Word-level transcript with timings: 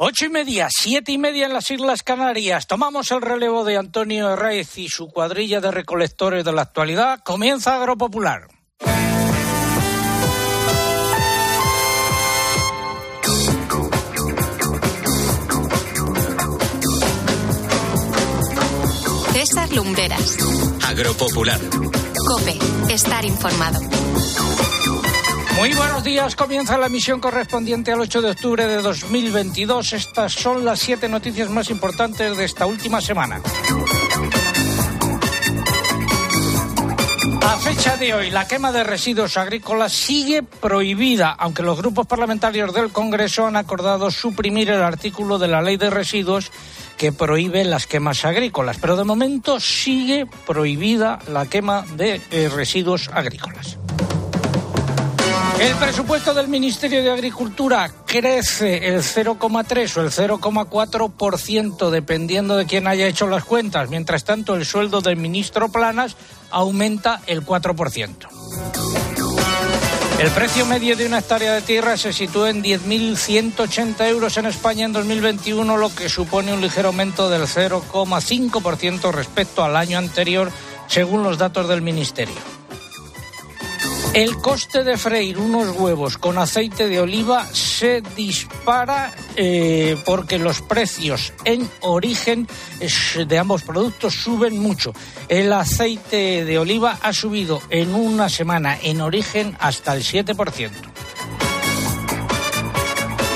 Ocho 0.00 0.26
y 0.26 0.28
media, 0.28 0.68
siete 0.70 1.10
y 1.10 1.18
media 1.18 1.46
en 1.46 1.52
las 1.52 1.72
Islas 1.72 2.04
Canarias. 2.04 2.68
Tomamos 2.68 3.10
el 3.10 3.20
relevo 3.20 3.64
de 3.64 3.76
Antonio 3.76 4.32
Herraiz 4.32 4.78
y 4.78 4.88
su 4.88 5.08
cuadrilla 5.08 5.60
de 5.60 5.72
recolectores 5.72 6.44
de 6.44 6.52
la 6.52 6.62
actualidad. 6.62 7.18
Comienza 7.24 7.74
Agropopular. 7.74 8.46
César 19.32 19.72
Lumbreras. 19.72 20.36
Agropopular. 20.86 21.60
Cope. 22.24 22.56
Estar 22.94 23.24
informado. 23.24 23.80
Muy 25.58 25.74
buenos 25.74 26.04
días. 26.04 26.36
Comienza 26.36 26.78
la 26.78 26.86
emisión 26.86 27.18
correspondiente 27.18 27.90
al 27.90 28.00
8 28.00 28.22
de 28.22 28.30
octubre 28.30 28.68
de 28.68 28.80
2022. 28.80 29.92
Estas 29.92 30.32
son 30.32 30.64
las 30.64 30.78
siete 30.78 31.08
noticias 31.08 31.50
más 31.50 31.68
importantes 31.68 32.36
de 32.36 32.44
esta 32.44 32.64
última 32.64 33.00
semana. 33.00 33.40
A 37.42 37.56
fecha 37.56 37.96
de 37.96 38.14
hoy, 38.14 38.30
la 38.30 38.46
quema 38.46 38.70
de 38.70 38.84
residuos 38.84 39.36
agrícolas 39.36 39.92
sigue 39.92 40.44
prohibida, 40.44 41.30
aunque 41.30 41.64
los 41.64 41.76
grupos 41.76 42.06
parlamentarios 42.06 42.72
del 42.72 42.90
Congreso 42.90 43.44
han 43.44 43.56
acordado 43.56 44.12
suprimir 44.12 44.70
el 44.70 44.82
artículo 44.84 45.40
de 45.40 45.48
la 45.48 45.60
ley 45.60 45.76
de 45.76 45.90
residuos 45.90 46.52
que 46.96 47.10
prohíbe 47.10 47.64
las 47.64 47.88
quemas 47.88 48.24
agrícolas. 48.24 48.78
Pero 48.78 48.96
de 48.96 49.02
momento 49.02 49.58
sigue 49.58 50.28
prohibida 50.46 51.18
la 51.26 51.46
quema 51.46 51.84
de 51.96 52.20
eh, 52.30 52.48
residuos 52.48 53.10
agrícolas. 53.12 53.76
El 55.60 55.74
presupuesto 55.74 56.34
del 56.34 56.46
Ministerio 56.46 57.02
de 57.02 57.10
Agricultura 57.10 57.90
crece 58.06 58.88
el 58.88 59.02
0,3 59.02 59.96
o 59.96 60.00
el 60.02 60.10
0,4% 60.10 61.90
dependiendo 61.90 62.56
de 62.56 62.64
quién 62.64 62.86
haya 62.86 63.08
hecho 63.08 63.26
las 63.26 63.44
cuentas. 63.44 63.90
Mientras 63.90 64.22
tanto, 64.22 64.54
el 64.54 64.64
sueldo 64.64 65.00
del 65.00 65.16
ministro 65.16 65.68
Planas 65.68 66.14
aumenta 66.50 67.22
el 67.26 67.44
4%. 67.44 68.28
El 70.20 70.30
precio 70.30 70.64
medio 70.64 70.96
de 70.96 71.06
una 71.06 71.18
hectárea 71.18 71.52
de 71.54 71.62
tierra 71.62 71.96
se 71.96 72.12
sitúa 72.12 72.50
en 72.50 72.62
10.180 72.62 74.08
euros 74.08 74.36
en 74.36 74.46
España 74.46 74.84
en 74.84 74.92
2021, 74.92 75.76
lo 75.76 75.92
que 75.92 76.08
supone 76.08 76.52
un 76.52 76.60
ligero 76.60 76.88
aumento 76.88 77.28
del 77.28 77.42
0,5% 77.42 79.12
respecto 79.12 79.64
al 79.64 79.76
año 79.76 79.98
anterior, 79.98 80.52
según 80.86 81.24
los 81.24 81.36
datos 81.36 81.68
del 81.68 81.82
Ministerio. 81.82 82.57
El 84.14 84.36
coste 84.38 84.84
de 84.84 84.96
freír 84.96 85.38
unos 85.38 85.76
huevos 85.76 86.18
con 86.18 86.38
aceite 86.38 86.88
de 86.88 87.00
oliva 87.00 87.46
se 87.52 88.02
dispara 88.16 89.12
eh, 89.36 89.96
porque 90.04 90.38
los 90.38 90.62
precios 90.62 91.32
en 91.44 91.68
origen 91.80 92.48
de 93.26 93.38
ambos 93.38 93.62
productos 93.62 94.14
suben 94.14 94.58
mucho. 94.58 94.92
El 95.28 95.52
aceite 95.52 96.44
de 96.44 96.58
oliva 96.58 96.98
ha 97.02 97.12
subido 97.12 97.60
en 97.70 97.94
una 97.94 98.28
semana 98.28 98.78
en 98.82 99.00
origen 99.02 99.56
hasta 99.60 99.94
el 99.94 100.02
7%. 100.02 100.70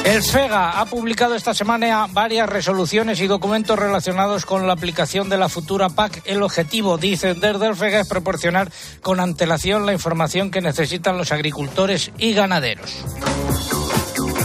El 0.05 0.21
FEGA 0.23 0.81
ha 0.81 0.87
publicado 0.87 1.37
esta 1.37 1.55
semana 1.55 2.09
varias 2.11 2.49
resoluciones 2.49 3.21
y 3.21 3.29
documentos 3.29 3.79
relacionados 3.79 4.45
con 4.45 4.67
la 4.67 4.73
aplicación 4.73 5.29
de 5.29 5.39
la 5.39 5.49
futura 5.49 5.91
PAC. 5.91 6.23
El 6.25 6.43
objetivo, 6.43 6.99
dicen 6.99 7.39
desde 7.39 7.67
el 7.67 7.77
FEGA, 7.77 8.01
es 8.01 8.09
proporcionar 8.09 8.71
con 9.01 9.21
antelación 9.21 9.87
la 9.87 9.93
información 9.93 10.51
que 10.51 10.61
necesitan 10.61 11.17
los 11.19 11.31
agricultores 11.31 12.11
y 12.19 12.35
ganaderos. 12.35 13.05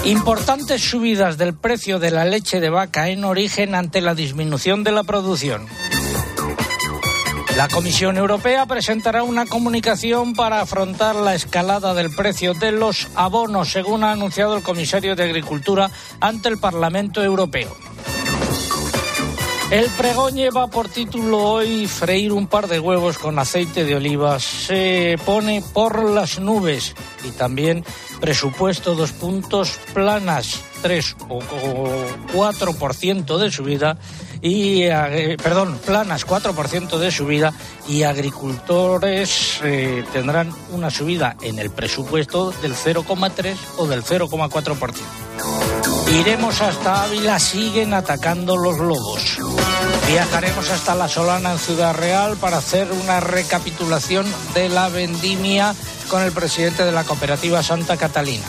Importantes 0.06 0.82
subidas 0.84 1.38
del 1.38 1.56
precio 1.56 1.98
de 1.98 2.12
la 2.12 2.24
leche 2.24 2.60
de 2.60 2.70
vaca 2.70 3.10
en 3.10 3.26
origen 3.26 3.74
ante 3.74 4.00
la 4.00 4.14
disminución 4.14 4.84
de 4.84 4.92
la 4.92 5.04
producción. 5.04 5.68
La 7.58 7.68
Comisión 7.68 8.18
Europea 8.18 8.68
presentará 8.68 9.24
una 9.24 9.48
comunicación 9.48 10.36
para 10.36 10.62
afrontar 10.62 11.16
la 11.16 11.34
escalada 11.34 11.96
del 11.96 12.12
precio 12.12 12.54
de 12.54 12.72
los 12.72 13.08
abonos, 13.16 13.72
según 13.72 14.04
ha 14.04 14.12
anunciado 14.12 14.56
el 14.56 14.62
comisario 14.62 15.16
de 15.16 15.24
Agricultura 15.24 15.90
ante 16.20 16.50
el 16.50 16.60
Parlamento 16.60 17.24
Europeo. 17.24 17.76
El 19.72 19.90
pregón 19.98 20.36
lleva 20.36 20.68
por 20.68 20.88
título 20.88 21.40
hoy 21.40 21.88
freír 21.88 22.32
un 22.32 22.46
par 22.46 22.68
de 22.68 22.80
huevos 22.80 23.18
con 23.18 23.40
aceite 23.40 23.86
de 23.86 23.96
oliva. 23.96 24.40
Se 24.40 25.18
pone 25.26 25.64
por 25.74 26.12
las 26.12 26.38
nubes 26.38 26.94
y 27.28 27.32
también 27.32 27.84
presupuesto 28.22 28.94
dos 28.94 29.14
puntos 29.14 29.80
planas, 29.96 30.62
tres 30.84 31.16
o 31.28 31.40
cuatro 32.32 32.74
por 32.74 32.94
ciento 32.94 33.40
de 33.40 33.50
subida 33.50 33.98
y 34.42 34.84
eh, 34.84 35.38
perdón, 35.42 35.80
planas 35.86 36.26
4% 36.26 36.98
de 36.98 37.12
subida 37.12 37.54
y 37.88 38.04
agricultores 38.04 39.60
eh, 39.64 40.04
tendrán 40.14 40.54
una 40.72 40.90
subida 40.90 41.36
en 41.42 41.60
el 41.60 41.70
presupuesto 41.70 42.52
del 42.62 42.74
0,3 42.74 43.56
o 43.78 43.88
del 43.88 44.04
0,4%. 44.04 44.94
Iremos 46.20 46.62
hasta 46.62 47.04
Ávila, 47.04 47.38
siguen 47.38 47.94
atacando 47.94 48.56
los 48.56 48.78
lobos. 48.78 49.38
Viajaremos 50.08 50.70
hasta 50.70 50.96
La 50.96 51.10
Solana 51.10 51.52
en 51.52 51.60
Ciudad 51.60 51.94
Real 51.94 52.38
para 52.38 52.58
hacer 52.58 52.88
una 52.92 53.20
recapitulación 53.20 54.26
de 54.54 54.70
la 54.70 54.88
vendimia 54.88 55.76
con 56.10 56.24
el 56.24 56.32
presidente 56.32 56.86
de 56.86 56.94
la 56.94 57.04
cooperativa 57.04 57.62
Santa 57.62 57.98
Catalina. 57.98 58.46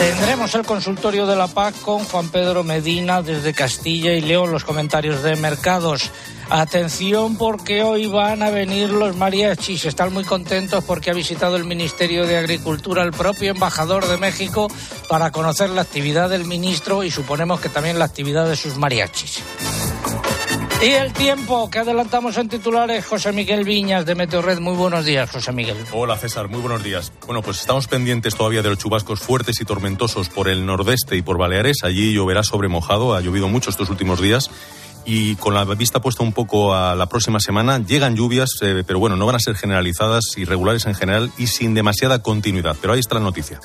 Tendremos 0.00 0.54
el 0.54 0.64
consultorio 0.64 1.26
de 1.26 1.36
la 1.36 1.46
PAC 1.46 1.78
con 1.82 2.02
Juan 2.04 2.30
Pedro 2.30 2.64
Medina 2.64 3.20
desde 3.20 3.52
Castilla 3.52 4.14
y 4.14 4.22
León, 4.22 4.50
los 4.50 4.64
comentarios 4.64 5.22
de 5.22 5.36
mercados. 5.36 6.10
Atención 6.48 7.36
porque 7.36 7.82
hoy 7.82 8.06
van 8.06 8.42
a 8.42 8.48
venir 8.48 8.88
los 8.88 9.14
mariachis. 9.14 9.84
Están 9.84 10.14
muy 10.14 10.24
contentos 10.24 10.82
porque 10.84 11.10
ha 11.10 11.14
visitado 11.14 11.56
el 11.56 11.66
Ministerio 11.66 12.26
de 12.26 12.38
Agricultura 12.38 13.02
el 13.02 13.12
propio 13.12 13.50
embajador 13.50 14.08
de 14.08 14.16
México 14.16 14.68
para 15.06 15.32
conocer 15.32 15.68
la 15.68 15.82
actividad 15.82 16.30
del 16.30 16.46
ministro 16.46 17.04
y 17.04 17.10
suponemos 17.10 17.60
que 17.60 17.68
también 17.68 17.98
la 17.98 18.06
actividad 18.06 18.48
de 18.48 18.56
sus 18.56 18.78
mariachis. 18.78 19.42
Y 20.82 20.92
el 20.92 21.12
tiempo 21.12 21.68
que 21.68 21.80
adelantamos 21.80 22.38
en 22.38 22.48
titulares, 22.48 23.04
José 23.04 23.32
Miguel 23.32 23.64
Viñas 23.64 24.06
de 24.06 24.14
Meteorred. 24.14 24.60
Muy 24.60 24.74
buenos 24.74 25.04
días, 25.04 25.30
José 25.30 25.52
Miguel. 25.52 25.76
Hola, 25.92 26.16
César. 26.16 26.48
Muy 26.48 26.60
buenos 26.60 26.82
días. 26.82 27.12
Bueno, 27.26 27.42
pues 27.42 27.60
estamos 27.60 27.86
pendientes 27.86 28.34
todavía 28.34 28.62
de 28.62 28.70
los 28.70 28.78
chubascos 28.78 29.20
fuertes 29.20 29.60
y 29.60 29.66
tormentosos 29.66 30.30
por 30.30 30.48
el 30.48 30.64
nordeste 30.64 31.16
y 31.16 31.22
por 31.22 31.36
Baleares. 31.36 31.84
Allí 31.84 32.14
lloverá 32.14 32.42
sobre 32.42 32.68
mojado. 32.68 33.14
Ha 33.14 33.20
llovido 33.20 33.46
mucho 33.46 33.68
estos 33.68 33.90
últimos 33.90 34.22
días. 34.22 34.50
Y 35.04 35.34
con 35.36 35.52
la 35.52 35.64
vista 35.64 36.00
puesta 36.00 36.22
un 36.22 36.32
poco 36.32 36.74
a 36.74 36.94
la 36.94 37.06
próxima 37.06 37.40
semana, 37.40 37.78
llegan 37.78 38.16
lluvias, 38.16 38.50
eh, 38.62 38.82
pero 38.86 38.98
bueno, 38.98 39.16
no 39.16 39.26
van 39.26 39.36
a 39.36 39.40
ser 39.40 39.56
generalizadas, 39.56 40.24
irregulares 40.38 40.86
en 40.86 40.94
general 40.94 41.30
y 41.36 41.48
sin 41.48 41.74
demasiada 41.74 42.22
continuidad. 42.22 42.76
Pero 42.80 42.94
ahí 42.94 43.00
está 43.00 43.16
la 43.16 43.20
noticia. 43.20 43.60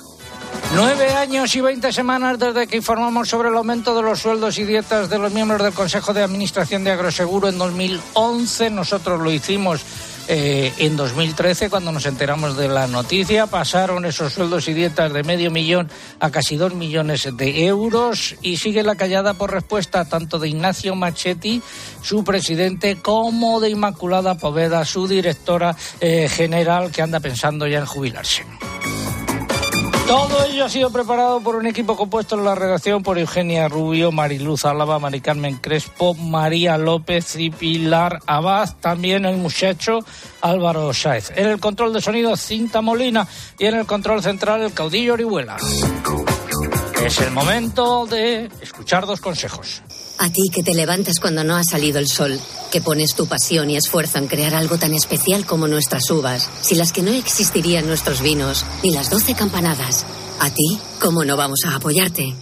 Nueve 0.74 1.10
años 1.14 1.56
y 1.56 1.62
veinte 1.62 1.94
semanas 1.94 2.38
desde 2.38 2.68
que 2.68 2.78
informamos 2.78 3.30
sobre 3.30 3.50
el 3.50 3.56
aumento 3.56 3.96
de 3.96 4.02
los 4.02 4.20
sueldos 4.20 4.58
y 4.58 4.66
dietas 4.66 5.10
de 5.10 5.18
los 5.18 5.32
miembros 5.32 5.64
del 5.64 5.74
Consejo 5.74 6.14
de 6.14 6.22
Administración 6.22 6.84
de 6.84 6.92
Agroseguro 6.92 7.48
en 7.48 7.58
2011. 7.58 8.70
Nosotros 8.72 9.22
lo 9.22 9.32
hicimos 9.32 9.82
eh, 10.28 10.74
en 10.80 10.98
2013 10.98 11.70
cuando 11.70 11.92
nos 11.92 12.06
enteramos 12.06 12.58
de 12.58 12.68
la 12.68 12.88
noticia. 12.88 13.48
Pasaron 13.48 14.06
esos 14.06 14.34
sueldos 14.34 14.68
y 14.68 14.74
dietas 14.74 15.14
de 15.14 15.24
medio 15.24 15.52
millón 15.52 15.90
a 16.20 16.32
casi 16.32 16.58
dos 16.58 16.74
millones 16.74 17.30
de 17.32 17.66
euros 17.68 18.36
y 18.42 18.58
sigue 18.58 18.82
la 18.82 18.96
callada 18.96 19.36
por 19.36 19.52
respuesta 19.52 20.06
tanto 20.06 20.40
de 20.40 20.50
Ignacio 20.50 20.96
Machetti, 20.96 21.62
su 22.02 22.24
presidente, 22.24 22.98
como 23.02 23.60
de 23.60 23.70
Inmaculada 23.70 24.36
Poveda, 24.36 24.84
su 24.84 25.08
directora 25.08 25.76
eh, 26.02 26.28
general, 26.28 26.92
que 26.92 27.04
anda 27.04 27.20
pensando 27.20 27.68
ya 27.68 27.80
en 27.80 27.86
jubilarse. 27.86 28.44
Todo 30.08 30.46
ello 30.46 30.66
ha 30.66 30.70
sido 30.70 30.92
preparado 30.92 31.42
por 31.42 31.56
un 31.56 31.66
equipo 31.66 31.96
compuesto 31.96 32.35
en 32.35 32.46
la 32.46 32.53
redacción 32.53 33.02
por 33.02 33.18
Eugenia 33.18 33.68
Rubio, 33.68 34.12
Mariluz 34.12 34.64
Álava, 34.64 35.00
Mari 35.00 35.20
Carmen 35.20 35.56
Crespo, 35.58 36.14
María 36.14 36.78
López 36.78 37.35
y 37.38 37.50
Pilar 37.50 38.20
Abad, 38.28 38.76
también 38.79 39.26
el 39.26 39.38
muchacho 39.38 40.00
Álvaro 40.41 40.94
Sáez. 40.94 41.32
En 41.35 41.47
el 41.47 41.59
control 41.59 41.91
de 41.91 42.02
sonido, 42.02 42.38
Cinta 42.38 42.82
Molina 42.82 43.28
y 43.58 43.66
en 43.66 43.76
el 43.76 43.88
control 43.88 44.22
central, 44.22 44.62
el 44.62 44.74
caudillo 44.74 45.14
Orihuela. 45.14 45.58
Es 47.03 47.20
el 47.22 47.32
momento 47.32 48.06
de 48.06 48.50
escuchar 48.62 49.08
dos 49.08 49.20
consejos. 49.22 49.82
A 50.17 50.29
ti 50.29 50.50
que 50.52 50.64
te 50.64 50.73
levantas 50.73 51.20
cuando 51.20 51.44
no 51.44 51.56
ha 51.56 51.64
salido 51.64 52.00
el 52.00 52.08
sol, 52.08 52.40
que 52.72 52.82
pones 52.82 53.16
tu 53.16 53.28
pasión 53.28 53.70
y 53.70 53.78
esfuerzo 53.78 54.17
en 54.17 54.28
crear 54.28 54.56
algo 54.56 54.78
tan 54.78 54.94
especial 54.94 55.46
como 55.46 55.67
nuestras 55.67 56.09
uvas, 56.09 56.50
sin 56.62 56.78
las 56.78 56.91
que 56.91 57.02
no 57.02 57.12
existirían 57.12 57.88
nuestros 57.88 58.22
vinos, 58.22 58.66
ni 58.84 58.91
las 58.91 59.09
doce 59.09 59.35
campanadas. 59.35 60.06
A 60.40 60.50
ti, 60.50 60.79
¿cómo 61.00 61.26
no 61.26 61.38
vamos 61.38 61.62
a 61.66 61.76
apoyarte? 61.76 62.34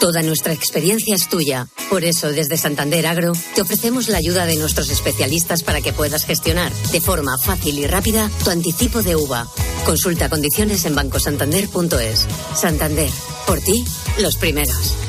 Toda 0.00 0.22
nuestra 0.22 0.52
experiencia 0.52 1.14
es 1.14 1.28
tuya. 1.28 1.66
Por 1.90 2.04
eso, 2.04 2.30
desde 2.30 2.56
Santander 2.56 3.06
Agro, 3.06 3.32
te 3.54 3.62
ofrecemos 3.62 4.08
la 4.08 4.18
ayuda 4.18 4.46
de 4.46 4.56
nuestros 4.56 4.90
especialistas 4.90 5.62
para 5.62 5.80
que 5.80 5.92
puedas 5.92 6.24
gestionar 6.24 6.72
de 6.92 7.00
forma 7.00 7.36
fácil 7.38 7.78
y 7.78 7.86
rápida 7.86 8.30
tu 8.44 8.50
anticipo 8.50 9.02
de 9.02 9.16
uva 9.16 9.46
Consulta 9.86 10.28
condiciones 10.28 10.84
en 10.84 10.96
bancosantander.es. 10.96 12.26
Santander, 12.56 13.10
por 13.46 13.60
ti, 13.60 13.84
los 14.18 14.36
primeros. 14.36 15.05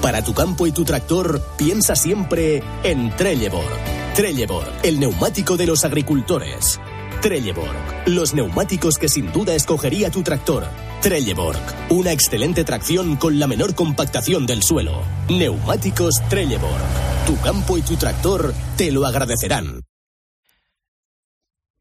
Para 0.00 0.22
tu 0.22 0.34
campo 0.34 0.66
y 0.66 0.72
tu 0.72 0.84
tractor, 0.84 1.42
piensa 1.56 1.96
siempre 1.96 2.62
en 2.82 3.14
Trelleborg. 3.16 4.14
Trelleborg, 4.14 4.68
el 4.82 5.00
neumático 5.00 5.56
de 5.56 5.66
los 5.66 5.84
agricultores. 5.84 6.80
Trelleborg, 7.20 8.06
los 8.06 8.34
neumáticos 8.34 8.98
que 8.98 9.08
sin 9.08 9.32
duda 9.32 9.54
escogería 9.54 10.10
tu 10.10 10.22
tractor. 10.22 10.66
Trelleborg, 11.00 11.58
una 11.90 12.12
excelente 12.12 12.64
tracción 12.64 13.16
con 13.16 13.38
la 13.38 13.46
menor 13.46 13.74
compactación 13.74 14.46
del 14.46 14.62
suelo. 14.62 15.02
Neumáticos 15.28 16.14
Trelleborg. 16.28 16.82
Tu 17.26 17.40
campo 17.40 17.78
y 17.78 17.82
tu 17.82 17.96
tractor 17.96 18.54
te 18.76 18.92
lo 18.92 19.06
agradecerán. 19.06 19.80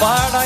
Para 0.00 0.44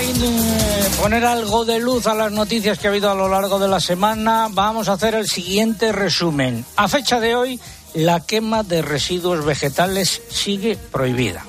poner 1.01 1.25
algo 1.25 1.65
de 1.65 1.81
luz 1.81 2.07
a 2.07 2.15
las 2.15 2.31
noticias 2.31 2.79
que 2.79 2.87
ha 2.87 2.91
habido 2.91 3.11
a 3.11 3.15
lo 3.15 3.29
largo 3.29 3.59
de 3.59 3.67
la 3.67 3.81
semana, 3.81 4.49
vamos 4.51 4.89
a 4.89 4.93
hacer 4.93 5.15
el 5.15 5.29
siguiente 5.29 5.91
resumen. 5.91 6.65
A 6.77 6.87
fecha 6.87 7.19
de 7.19 7.35
hoy, 7.35 7.61
la 7.95 8.21
quema 8.21 8.63
de 8.63 8.83
residuos 8.83 9.45
vegetales 9.45 10.23
sigue 10.31 10.77
prohibida. 10.77 11.45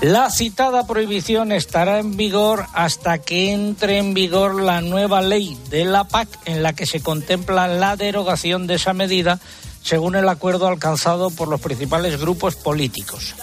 La 0.00 0.30
citada 0.30 0.86
prohibición 0.86 1.52
estará 1.52 1.98
en 1.98 2.16
vigor 2.16 2.66
hasta 2.74 3.18
que 3.18 3.52
entre 3.52 3.98
en 3.98 4.14
vigor 4.14 4.62
la 4.62 4.80
nueva 4.80 5.20
ley 5.20 5.58
de 5.70 5.84
la 5.84 6.04
PAC 6.04 6.28
en 6.44 6.62
la 6.62 6.74
que 6.74 6.86
se 6.86 7.00
contempla 7.00 7.66
la 7.66 7.96
derogación 7.96 8.66
de 8.66 8.74
esa 8.74 8.92
medida 8.92 9.40
según 9.82 10.16
el 10.16 10.28
acuerdo 10.28 10.68
alcanzado 10.68 11.30
por 11.30 11.48
los 11.48 11.60
principales 11.60 12.20
grupos 12.20 12.56
políticos. 12.56 13.34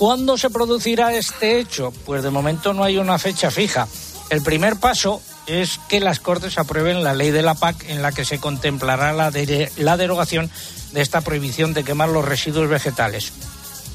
¿Cuándo 0.00 0.38
se 0.38 0.48
producirá 0.48 1.14
este 1.14 1.60
hecho? 1.60 1.92
Pues 2.06 2.22
de 2.22 2.30
momento 2.30 2.72
no 2.72 2.84
hay 2.84 2.96
una 2.96 3.18
fecha 3.18 3.50
fija. 3.50 3.86
El 4.30 4.40
primer 4.40 4.76
paso 4.76 5.20
es 5.46 5.78
que 5.90 6.00
las 6.00 6.20
Cortes 6.20 6.56
aprueben 6.56 7.04
la 7.04 7.12
ley 7.12 7.30
de 7.30 7.42
la 7.42 7.54
PAC 7.54 7.84
en 7.86 8.00
la 8.00 8.10
que 8.10 8.24
se 8.24 8.38
contemplará 8.38 9.12
la, 9.12 9.30
la 9.76 9.96
derogación 9.98 10.50
de 10.92 11.02
esta 11.02 11.20
prohibición 11.20 11.74
de 11.74 11.84
quemar 11.84 12.08
los 12.08 12.24
residuos 12.24 12.70
vegetales. 12.70 13.34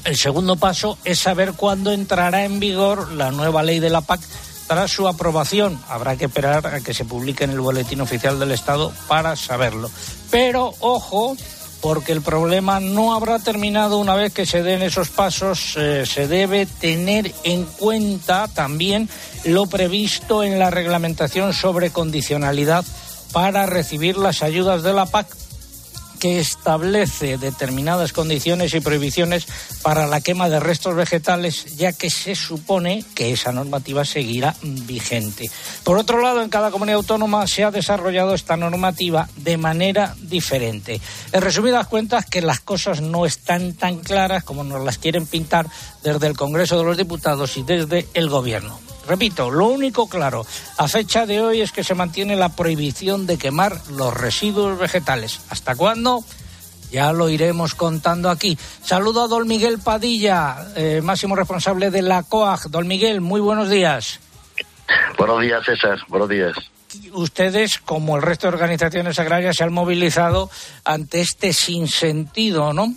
El 0.04 0.16
segundo 0.16 0.54
paso 0.54 0.96
es 1.02 1.18
saber 1.18 1.54
cuándo 1.54 1.90
entrará 1.90 2.44
en 2.44 2.60
vigor 2.60 3.10
la 3.10 3.32
nueva 3.32 3.64
ley 3.64 3.80
de 3.80 3.90
la 3.90 4.02
PAC 4.02 4.20
tras 4.68 4.92
su 4.92 5.08
aprobación. 5.08 5.76
Habrá 5.88 6.16
que 6.16 6.26
esperar 6.26 6.68
a 6.68 6.80
que 6.82 6.94
se 6.94 7.04
publique 7.04 7.42
en 7.42 7.50
el 7.50 7.60
Boletín 7.60 8.00
Oficial 8.00 8.38
del 8.38 8.52
Estado 8.52 8.92
para 9.08 9.34
saberlo. 9.34 9.90
Pero, 10.30 10.72
ojo, 10.78 11.36
porque 11.80 12.12
el 12.12 12.22
problema 12.22 12.80
no 12.80 13.14
habrá 13.14 13.38
terminado 13.38 13.98
una 13.98 14.14
vez 14.14 14.32
que 14.32 14.46
se 14.46 14.62
den 14.62 14.82
esos 14.82 15.08
pasos. 15.10 15.74
Eh, 15.76 16.04
se 16.06 16.26
debe 16.26 16.66
tener 16.66 17.32
en 17.44 17.64
cuenta 17.64 18.48
también 18.48 19.08
lo 19.44 19.66
previsto 19.66 20.42
en 20.42 20.58
la 20.58 20.70
reglamentación 20.70 21.52
sobre 21.52 21.90
condicionalidad 21.90 22.84
para 23.32 23.66
recibir 23.66 24.16
las 24.16 24.42
ayudas 24.42 24.82
de 24.82 24.92
la 24.92 25.06
PAC 25.06 25.26
que 26.16 26.40
establece 26.40 27.38
determinadas 27.38 28.12
condiciones 28.12 28.74
y 28.74 28.80
prohibiciones 28.80 29.46
para 29.82 30.06
la 30.06 30.20
quema 30.20 30.48
de 30.48 30.60
restos 30.60 30.94
vegetales, 30.94 31.76
ya 31.76 31.92
que 31.92 32.10
se 32.10 32.34
supone 32.34 33.04
que 33.14 33.32
esa 33.32 33.52
normativa 33.52 34.04
seguirá 34.04 34.54
vigente. 34.62 35.50
Por 35.84 35.98
otro 35.98 36.20
lado, 36.20 36.42
en 36.42 36.48
cada 36.48 36.70
comunidad 36.70 36.98
autónoma 36.98 37.46
se 37.46 37.64
ha 37.64 37.70
desarrollado 37.70 38.34
esta 38.34 38.56
normativa 38.56 39.28
de 39.36 39.56
manera 39.56 40.16
diferente. 40.20 41.00
En 41.32 41.42
resumidas 41.42 41.86
cuentas, 41.86 42.26
que 42.26 42.42
las 42.42 42.60
cosas 42.60 43.00
no 43.00 43.26
están 43.26 43.74
tan 43.74 44.00
claras 44.00 44.44
como 44.44 44.64
nos 44.64 44.84
las 44.84 44.98
quieren 44.98 45.26
pintar 45.26 45.66
desde 46.02 46.26
el 46.26 46.36
Congreso 46.36 46.78
de 46.78 46.84
los 46.84 46.96
Diputados 46.96 47.56
y 47.56 47.62
desde 47.62 48.06
el 48.14 48.28
Gobierno. 48.28 48.85
Repito, 49.06 49.50
lo 49.50 49.66
único 49.66 50.08
claro 50.08 50.44
a 50.78 50.88
fecha 50.88 51.26
de 51.26 51.40
hoy 51.40 51.60
es 51.60 51.72
que 51.72 51.84
se 51.84 51.94
mantiene 51.94 52.36
la 52.36 52.50
prohibición 52.50 53.26
de 53.26 53.38
quemar 53.38 53.80
los 53.90 54.14
residuos 54.14 54.78
vegetales. 54.78 55.40
¿Hasta 55.50 55.76
cuándo? 55.76 56.24
Ya 56.90 57.12
lo 57.12 57.28
iremos 57.28 57.74
contando 57.74 58.30
aquí. 58.30 58.56
Saludo 58.82 59.24
a 59.24 59.28
don 59.28 59.46
Miguel 59.48 59.78
Padilla, 59.78 60.68
eh, 60.76 61.00
máximo 61.02 61.34
responsable 61.36 61.90
de 61.90 62.02
la 62.02 62.22
COAG. 62.22 62.70
Don 62.70 62.86
Miguel, 62.86 63.20
muy 63.20 63.40
buenos 63.40 63.70
días. 63.70 64.20
Buenos 65.18 65.40
días, 65.40 65.64
César. 65.64 65.98
Buenos 66.08 66.28
días. 66.28 66.56
Ustedes, 67.12 67.78
como 67.78 68.16
el 68.16 68.22
resto 68.22 68.46
de 68.46 68.54
organizaciones 68.54 69.18
agrarias, 69.18 69.56
se 69.56 69.64
han 69.64 69.72
movilizado 69.72 70.48
ante 70.84 71.20
este 71.20 71.52
sinsentido, 71.52 72.72
¿no? 72.72 72.94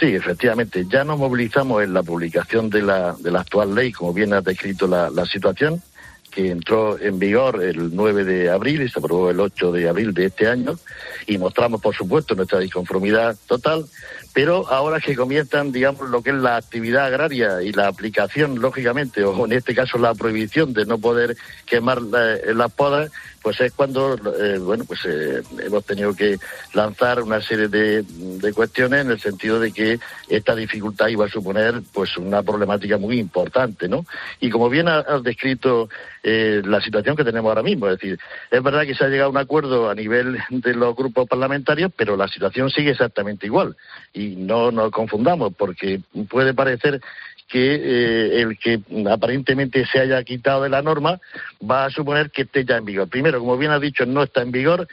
Sí, 0.00 0.06
efectivamente. 0.06 0.86
Ya 0.88 1.04
nos 1.04 1.18
movilizamos 1.18 1.82
en 1.82 1.94
la 1.94 2.02
publicación 2.02 2.68
de 2.68 2.82
la, 2.82 3.14
de 3.18 3.30
la 3.30 3.40
actual 3.40 3.74
ley, 3.74 3.92
como 3.92 4.12
bien 4.12 4.32
ha 4.32 4.40
descrito 4.40 4.86
la, 4.86 5.08
la 5.10 5.24
situación, 5.24 5.80
que 6.34 6.50
entró 6.50 6.98
en 6.98 7.18
vigor 7.18 7.62
el 7.62 7.94
9 7.94 8.24
de 8.24 8.50
abril 8.50 8.82
y 8.82 8.88
se 8.88 8.98
aprobó 8.98 9.30
el 9.30 9.38
8 9.38 9.70
de 9.70 9.88
abril 9.88 10.12
de 10.12 10.26
este 10.26 10.48
año 10.48 10.76
y 11.26 11.38
mostramos, 11.38 11.80
por 11.80 11.94
supuesto, 11.94 12.34
nuestra 12.34 12.58
disconformidad 12.58 13.36
total, 13.46 13.84
pero 14.32 14.68
ahora 14.68 14.98
que 14.98 15.14
comienzan, 15.14 15.70
digamos, 15.70 16.10
lo 16.10 16.22
que 16.22 16.30
es 16.30 16.36
la 16.36 16.56
actividad 16.56 17.06
agraria 17.06 17.62
y 17.62 17.70
la 17.70 17.86
aplicación, 17.86 18.60
lógicamente, 18.60 19.22
o 19.24 19.44
en 19.46 19.52
este 19.52 19.76
caso 19.76 19.96
la 19.96 20.12
prohibición 20.14 20.72
de 20.72 20.86
no 20.86 20.98
poder 20.98 21.36
quemar 21.66 22.02
las 22.02 22.72
podas, 22.72 23.12
pues 23.44 23.60
es 23.60 23.72
cuando, 23.72 24.14
eh, 24.14 24.58
bueno, 24.58 24.84
pues 24.86 25.00
eh, 25.04 25.42
hemos 25.58 25.84
tenido 25.84 26.16
que 26.16 26.38
lanzar 26.72 27.22
una 27.22 27.42
serie 27.42 27.68
de, 27.68 28.02
de, 28.02 28.52
cuestiones 28.54 29.02
en 29.02 29.10
el 29.10 29.20
sentido 29.20 29.60
de 29.60 29.70
que 29.70 30.00
esta 30.30 30.54
dificultad 30.56 31.08
iba 31.08 31.26
a 31.26 31.28
suponer, 31.28 31.82
pues, 31.92 32.16
una 32.16 32.42
problemática 32.42 32.96
muy 32.96 33.18
importante, 33.20 33.86
¿no? 33.86 34.06
Y 34.40 34.48
como 34.48 34.70
bien 34.70 34.88
has 34.88 35.22
descrito 35.22 35.90
eh, 36.26 36.62
la 36.64 36.80
situación 36.80 37.16
que 37.16 37.24
tenemos 37.24 37.50
ahora 37.50 37.62
mismo, 37.62 37.86
es 37.86 37.98
decir, 37.98 38.18
es 38.50 38.62
verdad 38.62 38.86
que 38.86 38.94
se 38.94 39.04
ha 39.04 39.08
llegado 39.08 39.28
a 39.28 39.30
un 39.30 39.36
acuerdo 39.36 39.90
a 39.90 39.94
nivel 39.94 40.38
de 40.48 40.74
los 40.74 40.96
grupos 40.96 41.28
parlamentarios, 41.28 41.92
pero 41.94 42.16
la 42.16 42.28
situación 42.28 42.70
sigue 42.70 42.92
exactamente 42.92 43.46
igual. 43.46 43.76
Y 44.14 44.36
no 44.36 44.70
nos 44.70 44.90
confundamos, 44.90 45.52
porque 45.54 46.00
puede 46.30 46.54
parecer 46.54 47.02
que 47.48 47.74
eh, 47.74 48.42
el 48.42 48.58
que 48.58 48.80
aparentemente 49.10 49.84
se 49.86 50.00
haya 50.00 50.22
quitado 50.24 50.62
de 50.62 50.70
la 50.70 50.82
norma 50.82 51.20
va 51.68 51.84
a 51.84 51.90
suponer 51.90 52.30
que 52.30 52.42
esté 52.42 52.64
ya 52.64 52.76
en 52.76 52.84
vigor. 52.84 53.08
Primero, 53.08 53.38
como 53.38 53.56
bien 53.58 53.70
ha 53.70 53.78
dicho, 53.78 54.06
no 54.06 54.22
está 54.22 54.42
en 54.42 54.50
vigor. 54.50 54.88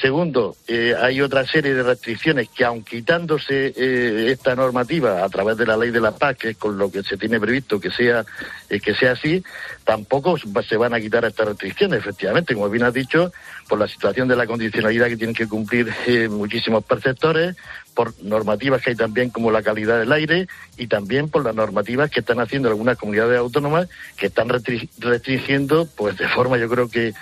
Segundo, 0.00 0.56
eh, 0.68 0.94
hay 0.98 1.20
otra 1.20 1.44
serie 1.46 1.74
de 1.74 1.82
restricciones 1.82 2.48
que, 2.48 2.64
aun 2.64 2.84
quitándose 2.84 3.72
eh, 3.76 4.30
esta 4.30 4.54
normativa 4.54 5.24
a 5.24 5.28
través 5.28 5.56
de 5.56 5.66
la 5.66 5.76
ley 5.76 5.90
de 5.90 6.00
la 6.00 6.12
paz, 6.12 6.36
que 6.36 6.50
es 6.50 6.56
con 6.56 6.78
lo 6.78 6.90
que 6.90 7.02
se 7.02 7.16
tiene 7.16 7.40
previsto 7.40 7.80
que 7.80 7.90
sea, 7.90 8.24
que 8.68 8.94
sea 8.94 9.12
así, 9.12 9.42
tampoco 9.84 10.36
se 10.38 10.76
van 10.76 10.94
a 10.94 11.00
quitar 11.00 11.24
estas 11.24 11.48
restricciones, 11.48 11.98
efectivamente. 11.98 12.54
Como 12.54 12.70
bien 12.70 12.84
ha 12.84 12.90
dicho, 12.90 13.32
por 13.68 13.78
la 13.78 13.88
situación 13.88 14.28
de 14.28 14.36
la 14.36 14.46
condicionalidad 14.46 15.08
que 15.08 15.16
tienen 15.16 15.34
que 15.34 15.48
cumplir 15.48 15.92
muchísimos 16.30 16.84
perceptores, 16.84 17.56
por 17.96 18.12
normativas 18.22 18.82
que 18.82 18.90
hay 18.90 18.96
también 18.96 19.30
como 19.30 19.50
la 19.50 19.62
calidad 19.62 19.98
del 19.98 20.12
aire 20.12 20.46
y 20.76 20.86
también 20.86 21.30
por 21.30 21.44
las 21.44 21.54
normativas 21.54 22.10
que 22.10 22.20
están 22.20 22.38
haciendo 22.38 22.68
algunas 22.68 22.98
comunidades 22.98 23.38
autónomas 23.38 23.88
que 24.16 24.26
están 24.26 24.48
restringiendo 24.50 25.88
pues 25.96 26.16
de 26.18 26.28
forma 26.28 26.58
yo 26.58 26.68
creo 26.68 26.88
que 26.88 27.14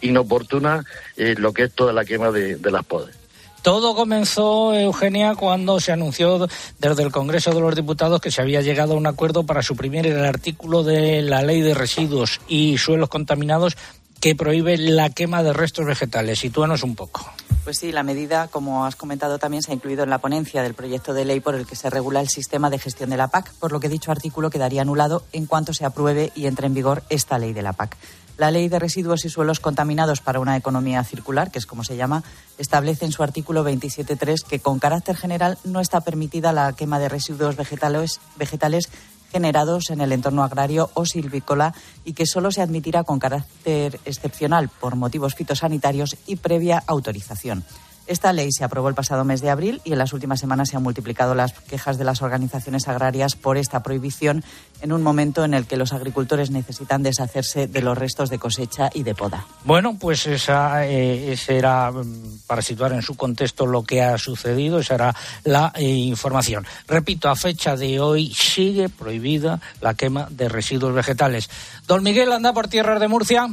inoportuna 0.00 0.84
eh, 1.16 1.34
lo 1.36 1.52
que 1.52 1.64
es 1.64 1.72
toda 1.72 1.92
la 1.92 2.04
quema 2.04 2.30
de, 2.30 2.58
las 2.70 2.84
podes. 2.84 3.16
Todo 3.62 3.94
comenzó, 3.94 4.74
Eugenia, 4.74 5.34
cuando 5.34 5.78
se 5.78 5.92
anunció 5.92 6.48
desde 6.78 7.02
el 7.02 7.12
Congreso 7.12 7.52
de 7.52 7.60
los 7.60 7.76
Diputados 7.76 8.20
que 8.20 8.32
se 8.32 8.42
había 8.42 8.60
llegado 8.60 8.94
a 8.94 8.96
un 8.96 9.06
acuerdo 9.06 9.44
para 9.44 9.62
suprimir 9.62 10.06
el 10.06 10.24
artículo 10.24 10.82
de 10.82 11.22
la 11.22 11.42
Ley 11.42 11.60
de 11.60 11.74
Residuos 11.74 12.40
y 12.48 12.78
Suelos 12.78 13.08
Contaminados 13.08 13.76
que 14.22 14.36
prohíbe 14.36 14.78
la 14.78 15.10
quema 15.10 15.42
de 15.42 15.52
restos 15.52 15.84
vegetales. 15.84 16.38
Sitúanos 16.38 16.84
un 16.84 16.94
poco. 16.94 17.28
Pues 17.64 17.78
sí, 17.78 17.90
la 17.90 18.04
medida, 18.04 18.46
como 18.46 18.86
has 18.86 18.94
comentado, 18.94 19.40
también 19.40 19.64
se 19.64 19.72
ha 19.72 19.74
incluido 19.74 20.04
en 20.04 20.10
la 20.10 20.18
ponencia 20.18 20.62
del 20.62 20.74
proyecto 20.74 21.12
de 21.12 21.24
ley 21.24 21.40
por 21.40 21.56
el 21.56 21.66
que 21.66 21.74
se 21.74 21.90
regula 21.90 22.20
el 22.20 22.28
sistema 22.28 22.70
de 22.70 22.78
gestión 22.78 23.10
de 23.10 23.16
la 23.16 23.26
PAC, 23.26 23.52
por 23.54 23.72
lo 23.72 23.80
que 23.80 23.88
dicho 23.88 24.12
artículo 24.12 24.48
quedaría 24.48 24.82
anulado 24.82 25.24
en 25.32 25.46
cuanto 25.46 25.74
se 25.74 25.84
apruebe 25.84 26.30
y 26.36 26.46
entre 26.46 26.68
en 26.68 26.74
vigor 26.74 27.02
esta 27.08 27.36
ley 27.36 27.52
de 27.52 27.62
la 27.62 27.72
PAC. 27.72 27.96
La 28.38 28.50
Ley 28.50 28.68
de 28.68 28.78
Residuos 28.78 29.24
y 29.24 29.28
Suelos 29.28 29.60
Contaminados 29.60 30.20
para 30.20 30.40
una 30.40 30.56
Economía 30.56 31.04
Circular, 31.04 31.50
que 31.50 31.58
es 31.58 31.66
como 31.66 31.84
se 31.84 31.96
llama, 31.96 32.24
establece 32.58 33.04
en 33.04 33.12
su 33.12 33.22
artículo 33.22 33.62
27.3 33.62 34.42
que 34.48 34.58
con 34.58 34.78
carácter 34.78 35.16
general 35.16 35.58
no 35.64 35.80
está 35.80 36.00
permitida 36.00 36.52
la 36.52 36.72
quema 36.72 36.98
de 36.98 37.10
residuos 37.10 37.56
vegetales, 37.56 38.20
vegetales 38.36 38.88
generados 39.32 39.90
en 39.90 40.00
el 40.02 40.12
entorno 40.12 40.44
agrario 40.44 40.90
o 40.94 41.06
silvícola 41.06 41.74
y 42.04 42.12
que 42.12 42.26
solo 42.26 42.52
se 42.52 42.60
admitirá 42.60 43.02
con 43.02 43.18
carácter 43.18 43.98
excepcional 44.04 44.68
por 44.68 44.94
motivos 44.94 45.34
fitosanitarios 45.34 46.16
y 46.26 46.36
previa 46.36 46.82
autorización. 46.86 47.64
Esta 48.06 48.32
ley 48.32 48.50
se 48.52 48.64
aprobó 48.64 48.88
el 48.88 48.94
pasado 48.94 49.24
mes 49.24 49.40
de 49.40 49.50
abril 49.50 49.80
y 49.84 49.92
en 49.92 49.98
las 49.98 50.12
últimas 50.12 50.40
semanas 50.40 50.70
se 50.70 50.76
han 50.76 50.82
multiplicado 50.82 51.34
las 51.34 51.52
quejas 51.52 51.98
de 51.98 52.04
las 52.04 52.22
organizaciones 52.22 52.88
agrarias 52.88 53.36
por 53.36 53.56
esta 53.56 53.82
prohibición 53.82 54.44
en 54.80 54.92
un 54.92 55.02
momento 55.02 55.44
en 55.44 55.54
el 55.54 55.66
que 55.66 55.76
los 55.76 55.92
agricultores 55.92 56.50
necesitan 56.50 57.02
deshacerse 57.02 57.68
de 57.68 57.82
los 57.82 57.96
restos 57.96 58.28
de 58.28 58.38
cosecha 58.38 58.90
y 58.92 59.04
de 59.04 59.14
poda. 59.14 59.46
Bueno, 59.64 59.96
pues 59.98 60.26
esa, 60.26 60.86
eh, 60.86 61.36
era, 61.48 61.90
mm, 61.92 62.40
para 62.46 62.62
situar 62.62 62.92
en 62.92 63.02
su 63.02 63.16
contexto 63.16 63.66
lo 63.66 63.84
que 63.84 64.02
ha 64.02 64.18
sucedido, 64.18 64.80
esa 64.80 64.94
era 64.94 65.16
la 65.44 65.72
eh, 65.76 65.84
información. 65.84 66.66
Repito, 66.88 67.28
a 67.28 67.36
fecha 67.36 67.76
de 67.76 68.00
hoy 68.00 68.32
sigue 68.34 68.88
prohibida 68.88 69.60
la 69.80 69.94
quema 69.94 70.26
de 70.30 70.48
residuos 70.48 70.94
vegetales. 70.94 71.48
Don 71.86 72.02
Miguel 72.02 72.32
anda 72.32 72.52
por 72.52 72.68
tierras 72.68 73.00
de 73.00 73.08
Murcia. 73.08 73.48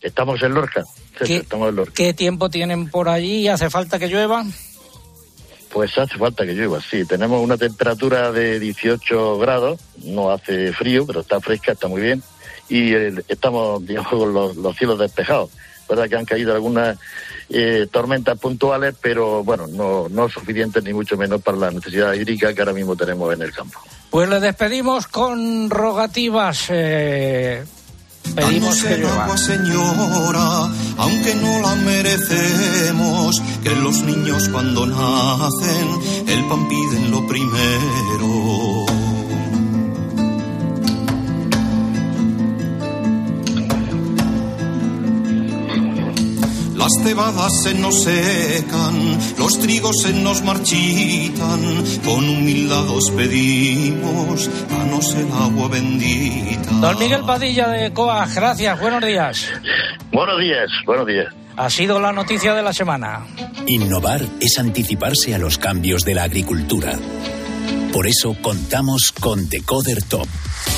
Estamos 0.00 0.42
en 0.42 0.54
Lorca. 0.54 0.84
¿Qué, 1.94 2.14
tiempo 2.14 2.50
tienen 2.50 2.90
por 2.90 3.08
allí? 3.08 3.48
¿Hace 3.48 3.70
falta 3.70 3.98
que 3.98 4.08
llueva? 4.08 4.44
Pues 5.72 5.96
hace 5.98 6.16
falta 6.18 6.44
que 6.44 6.52
llueva, 6.52 6.80
sí. 6.80 7.04
Tenemos 7.04 7.42
una 7.42 7.56
temperatura 7.56 8.32
de 8.32 8.60
18 8.60 9.38
grados, 9.38 9.80
no 10.04 10.30
hace 10.30 10.72
frío, 10.72 11.06
pero 11.06 11.20
está 11.20 11.40
fresca, 11.40 11.72
está 11.72 11.88
muy 11.88 12.02
bien. 12.02 12.22
Y 12.68 12.94
estamos, 13.28 13.84
digamos, 13.86 14.10
con 14.10 14.32
los, 14.32 14.76
cielos 14.76 14.98
despejados. 14.98 15.50
verdad 15.88 16.08
que 16.08 16.16
han 16.16 16.24
caído 16.24 16.54
algunas 16.54 16.98
eh, 17.48 17.86
tormentas 17.90 18.38
puntuales, 18.38 18.94
pero 19.00 19.42
bueno, 19.42 19.66
no, 19.66 20.08
no 20.08 20.28
suficientes 20.28 20.84
ni 20.84 20.92
mucho 20.92 21.16
menos 21.16 21.40
para 21.42 21.56
la 21.56 21.70
necesidad 21.70 22.12
hídrica 22.12 22.52
que 22.52 22.60
ahora 22.60 22.72
mismo 22.72 22.94
tenemos 22.94 23.32
en 23.34 23.42
el 23.42 23.52
campo. 23.52 23.80
Pues 24.10 24.28
le 24.28 24.40
despedimos 24.40 25.06
con 25.06 25.70
rogativas. 25.70 26.66
Eh, 26.70 27.64
Pedimos 28.34 28.82
que 28.82 29.04
agua, 29.04 29.36
señora, 29.36 30.70
aunque 30.98 31.34
no 31.36 31.60
la 31.60 31.74
merecemos, 31.76 33.42
que 33.62 33.70
los 33.76 34.02
niños 34.02 34.48
cuando 34.50 34.86
nacen 34.86 36.26
el 36.26 36.48
pan 36.48 36.68
piden 36.68 37.10
lo 37.10 37.26
primero. 37.26 38.65
Las 46.76 46.92
cebadas 47.02 47.62
se 47.62 47.74
nos 47.74 48.02
secan, 48.02 49.18
los 49.38 49.58
trigos 49.58 49.96
se 50.02 50.12
nos 50.12 50.42
marchitan, 50.42 51.60
con 52.04 52.28
humildad 52.28 52.88
os 52.90 53.10
pedimos, 53.12 54.50
danos 54.68 55.14
el 55.14 55.32
agua 55.32 55.68
bendita. 55.68 56.70
Don 56.72 56.98
Miguel 56.98 57.22
Padilla 57.24 57.68
de 57.68 57.92
COA, 57.94 58.26
gracias, 58.26 58.78
buenos 58.78 59.02
días. 59.02 59.50
Buenos 60.12 60.38
días, 60.38 60.70
buenos 60.84 61.06
días. 61.06 61.34
Ha 61.56 61.70
sido 61.70 61.98
la 61.98 62.12
noticia 62.12 62.54
de 62.54 62.62
la 62.62 62.74
semana. 62.74 63.26
Innovar 63.66 64.20
es 64.40 64.58
anticiparse 64.58 65.34
a 65.34 65.38
los 65.38 65.56
cambios 65.56 66.04
de 66.04 66.14
la 66.14 66.24
agricultura. 66.24 66.92
Por 67.96 68.06
eso 68.06 68.36
contamos 68.42 69.10
con 69.10 69.48
Decoder 69.48 70.02
Top 70.02 70.28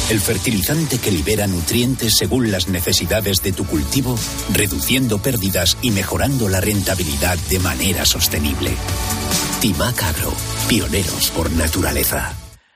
el 0.08 0.20
fertilizante 0.20 0.98
que 0.98 1.10
libera 1.10 1.48
nutrientes 1.48 2.16
según 2.16 2.52
las 2.52 2.68
necesidades 2.68 3.42
de 3.42 3.50
tu 3.50 3.66
cultivo, 3.66 4.16
reduciendo 4.52 5.20
pérdidas 5.20 5.76
y 5.82 5.90
mejorando 5.90 6.48
la 6.48 6.60
rentabilidad 6.60 7.36
de 7.50 7.58
manera 7.58 8.04
sostenible. 8.04 8.70
Timac 9.60 10.00
Agro, 10.00 10.32
pioneros 10.68 11.32
por 11.34 11.50
naturaleza. 11.50 12.34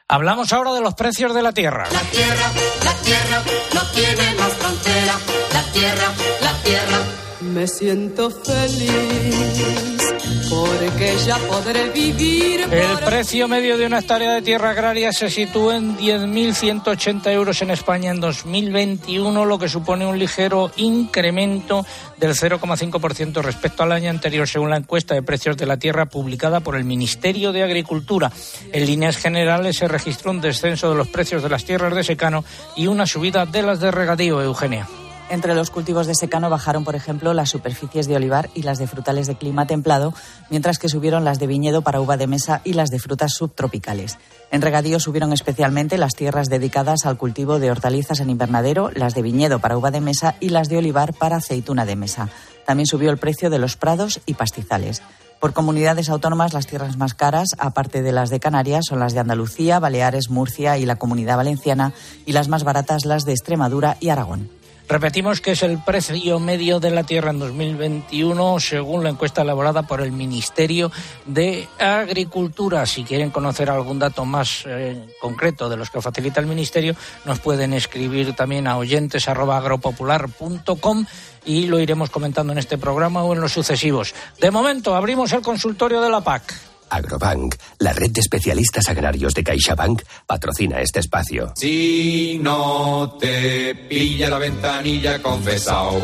Hablamos 0.09 0.53
ahora 0.53 0.73
de 0.73 0.81
los 0.81 0.95
precios 0.95 1.33
de 1.35 1.43
la 1.43 1.53
tierra. 1.53 1.85
La 1.93 2.01
tierra, 2.01 2.53
la 2.83 2.95
tierra, 2.97 3.45
no 3.75 3.91
tiene 3.93 4.35
más 4.41 4.53
frontera. 4.55 5.19
La 5.53 5.73
tierra, 5.73 6.15
la 6.41 6.63
tierra. 6.65 6.99
Me 7.43 7.69
siento 7.69 8.29
feliz 8.29 10.02
porque 10.49 11.17
ya 11.27 11.39
podré 11.39 11.91
vivir. 11.91 12.61
El 12.71 12.99
precio 13.05 13.49
medio 13.49 13.77
de 13.77 13.87
una 13.87 13.99
hectárea 13.99 14.33
de 14.35 14.43
tierra 14.43 14.71
agraria 14.71 15.13
se 15.13 15.31
sitúa 15.31 15.77
en 15.77 15.97
10.180 15.99 17.31
euros 17.33 17.63
en 17.63 17.71
España 17.71 18.11
en 18.11 18.21
2021, 18.21 19.45
lo 19.45 19.59
que 19.59 19.69
supone 19.69 20.07
un 20.07 20.19
ligero 20.19 20.71
incremento 20.77 21.85
del 22.17 22.35
0,5% 22.35 23.43
respecto 23.43 23.83
al 23.83 23.93
año 23.93 24.11
anterior, 24.11 24.49
según 24.49 24.71
la 24.71 24.77
encuesta 24.77 25.15
de 25.15 25.23
precios 25.23 25.57
de 25.57 25.67
la 25.67 25.77
tierra 25.77 26.07
publicada 26.07 26.61
por 26.61 26.77
el 26.77 26.85
Ministerio 26.85 27.53
de 27.53 27.63
Agricultura. 27.63 28.33
En 28.73 28.87
líneas 28.87 29.17
generales 29.17 29.77
se 29.77 29.89
registró 29.89 30.31
un 30.31 30.41
descenso 30.41 30.89
de 30.89 30.97
los 30.97 31.09
precios 31.09 31.43
de 31.43 31.49
las 31.49 31.65
tierras 31.65 31.95
de 31.95 32.05
secano 32.05 32.45
y 32.77 32.87
una 32.87 33.07
subida 33.07 33.47
de 33.47 33.63
las 33.63 33.81
de 33.81 33.91
regadío, 33.91 34.41
Eugenia. 34.41 34.87
Entre 35.33 35.55
los 35.55 35.71
cultivos 35.71 36.07
de 36.07 36.15
secano 36.15 36.51
bajaron, 36.51 36.85
por 36.85 36.95
ejemplo, 36.95 37.33
las 37.33 37.49
superficies 37.49 38.07
de 38.07 38.17
olivar 38.17 38.51
y 38.53 38.65
las 38.65 38.77
de 38.77 38.87
frutales 38.87 39.27
de 39.27 39.35
clima 39.35 39.67
templado, 39.67 40.13
mientras 40.51 40.79
que 40.79 40.91
subieron 40.91 41.25
las 41.25 41.39
de 41.39 41.47
viñedo 41.47 41.81
para 41.81 42.03
uva 42.03 42.19
de 42.19 42.27
mesa 42.27 42.61
y 42.65 42.75
las 42.75 42.91
de 42.91 42.99
frutas 42.99 43.33
subtropicales. 43.33 44.19
En 44.51 44.61
regadío 44.61 45.01
subieron 45.01 45.33
especialmente 45.33 45.97
las 45.97 46.17
tierras 46.17 46.51
dedicadas 46.51 47.07
al 47.07 47.17
cultivo 47.17 47.59
de 47.59 47.71
hortalizas 47.71 48.21
en 48.21 48.29
invernadero, 48.29 48.91
las 48.95 49.15
de 49.15 49.23
viñedo 49.23 49.59
para 49.59 49.79
uva 49.79 49.91
de 49.91 50.03
mesa 50.03 50.35
y 50.39 50.51
las 50.51 50.69
de 50.69 50.77
olivar 50.77 51.15
para 51.15 51.37
aceituna 51.37 51.87
de 51.87 51.97
mesa. 51.97 52.29
También 52.67 52.87
subió 52.87 53.11
el 53.11 53.17
precio 53.17 53.49
de 53.49 53.59
los 53.59 53.79
prados 53.79 54.21
y 54.27 54.35
pastizales. 54.35 55.01
Por 55.41 55.55
comunidades 55.55 56.11
autónomas, 56.11 56.53
las 56.53 56.67
tierras 56.67 56.99
más 56.99 57.15
caras, 57.15 57.57
aparte 57.57 58.03
de 58.03 58.13
las 58.13 58.29
de 58.29 58.39
Canarias, 58.39 58.85
son 58.87 59.01
las 59.01 59.15
de 59.15 59.21
Andalucía, 59.21 59.79
Baleares, 59.79 60.29
Murcia 60.29 60.77
y 60.77 60.85
la 60.85 60.97
Comunidad 60.97 61.39
Valenciana, 61.39 61.95
y 62.27 62.33
las 62.33 62.49
más 62.49 62.65
baratas 62.65 63.07
las 63.07 63.25
de 63.25 63.33
Extremadura 63.33 63.97
y 63.99 64.11
Aragón. 64.11 64.62
Repetimos 64.89 65.41
que 65.41 65.53
es 65.53 65.63
el 65.63 65.83
precio 65.83 66.39
medio 66.39 66.79
de 66.81 66.91
la 66.91 67.05
tierra 67.05 67.31
en 67.31 67.39
2021 67.39 68.61
según 68.61 69.05
la 69.05 69.11
encuesta 69.11 69.43
elaborada 69.43 69.83
por 69.83 70.01
el 70.01 70.13
Ministerio 70.13 70.91
de 71.25 71.69
Agricultura. 71.79 72.85
Si 72.87 73.05
quieren 73.05 73.31
conocer 73.31 73.71
algún 73.71 73.99
dato 73.99 74.25
más 74.25 74.65
eh, 74.67 75.15
concreto 75.21 75.69
de 75.69 75.77
los 75.77 75.91
que 75.91 76.03
facilita 76.03 76.41
el 76.41 76.47
Ministerio, 76.47 76.97
nos 77.25 77.39
pueden 77.39 77.73
escribir 77.73 78.35
también 78.35 78.67
a 78.67 78.77
oyentes.agropopular.com 78.77 81.07
y 81.45 81.67
lo 81.67 81.81
iremos 81.81 82.11
comentando 82.11 82.53
en 82.53 82.59
este 82.59 82.79
programa 82.79 83.25
o 83.25 83.35
en 83.35 83.41
los 83.41 83.53
sucesivos. 83.53 84.15
De 84.41 84.51
momento, 84.51 84.95
abrimos 84.95 85.33
el 85.33 85.43
consultorio 85.43 86.01
de 86.01 86.11
la 86.11 86.21
PAC. 86.21 86.72
Agrobank, 86.93 87.55
la 87.79 87.93
red 87.93 88.11
de 88.11 88.21
especialistas 88.21 88.89
agrarios 88.89 89.33
de 89.33 89.43
CaixaBank, 89.43 90.03
patrocina 90.27 90.81
este 90.81 91.01
espacio. 91.01 91.53
Si 91.57 92.39
no 92.43 93.17
te 93.19 93.75
pilla 93.75 94.29
la 94.29 94.39
ventanilla 94.39 95.23
confesado. 95.23 96.01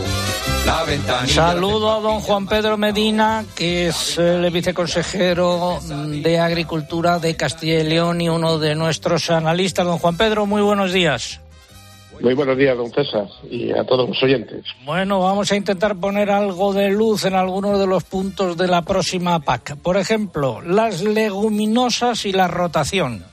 La 0.64 0.84
ventanilla 0.84 1.34
Saludo 1.34 1.92
a 1.92 2.00
don 2.00 2.20
Juan 2.20 2.46
Pedro 2.46 2.76
Medina, 2.76 3.44
que 3.54 3.88
es 3.88 4.18
el 4.18 4.50
viceconsejero 4.50 5.78
de 6.22 6.38
Agricultura 6.38 7.18
de 7.18 7.36
Castilla 7.36 7.80
y 7.80 7.84
León 7.84 8.20
y 8.20 8.28
uno 8.28 8.58
de 8.58 8.74
nuestros 8.74 9.30
analistas. 9.30 9.84
Don 9.84 9.98
Juan 9.98 10.16
Pedro, 10.16 10.46
muy 10.46 10.62
buenos 10.62 10.92
días. 10.92 11.40
Muy 12.20 12.34
buenos 12.34 12.56
días, 12.56 12.76
don 12.76 12.90
César, 12.90 13.26
y 13.48 13.70
a 13.70 13.84
todos 13.84 14.08
los 14.08 14.22
oyentes. 14.22 14.64
Bueno, 14.84 15.20
vamos 15.20 15.52
a 15.52 15.56
intentar 15.56 15.96
poner 15.96 16.30
algo 16.30 16.72
de 16.72 16.90
luz 16.90 17.24
en 17.24 17.34
algunos 17.34 17.78
de 17.78 17.86
los 17.86 18.04
puntos 18.04 18.56
de 18.56 18.66
la 18.66 18.82
próxima 18.82 19.38
PAC. 19.40 19.76
Por 19.76 19.96
ejemplo, 19.96 20.60
las 20.60 21.02
leguminosas 21.02 22.26
y 22.26 22.32
la 22.32 22.48
rotación. 22.48 23.24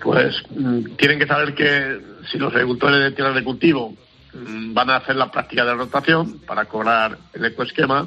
Pues 0.00 0.34
mm, 0.50 0.94
tienen 0.96 1.18
que 1.18 1.26
saber 1.26 1.54
que 1.54 2.00
si 2.30 2.38
los 2.38 2.52
agricultores 2.52 3.00
de 3.00 3.12
tierras 3.12 3.34
de 3.34 3.44
cultivo 3.44 3.94
mm, 4.34 4.72
van 4.72 4.90
a 4.90 4.96
hacer 4.96 5.16
la 5.16 5.30
práctica 5.30 5.64
de 5.64 5.74
rotación 5.74 6.38
para 6.46 6.66
cobrar 6.66 7.18
el 7.32 7.44
ecoesquema, 7.44 8.06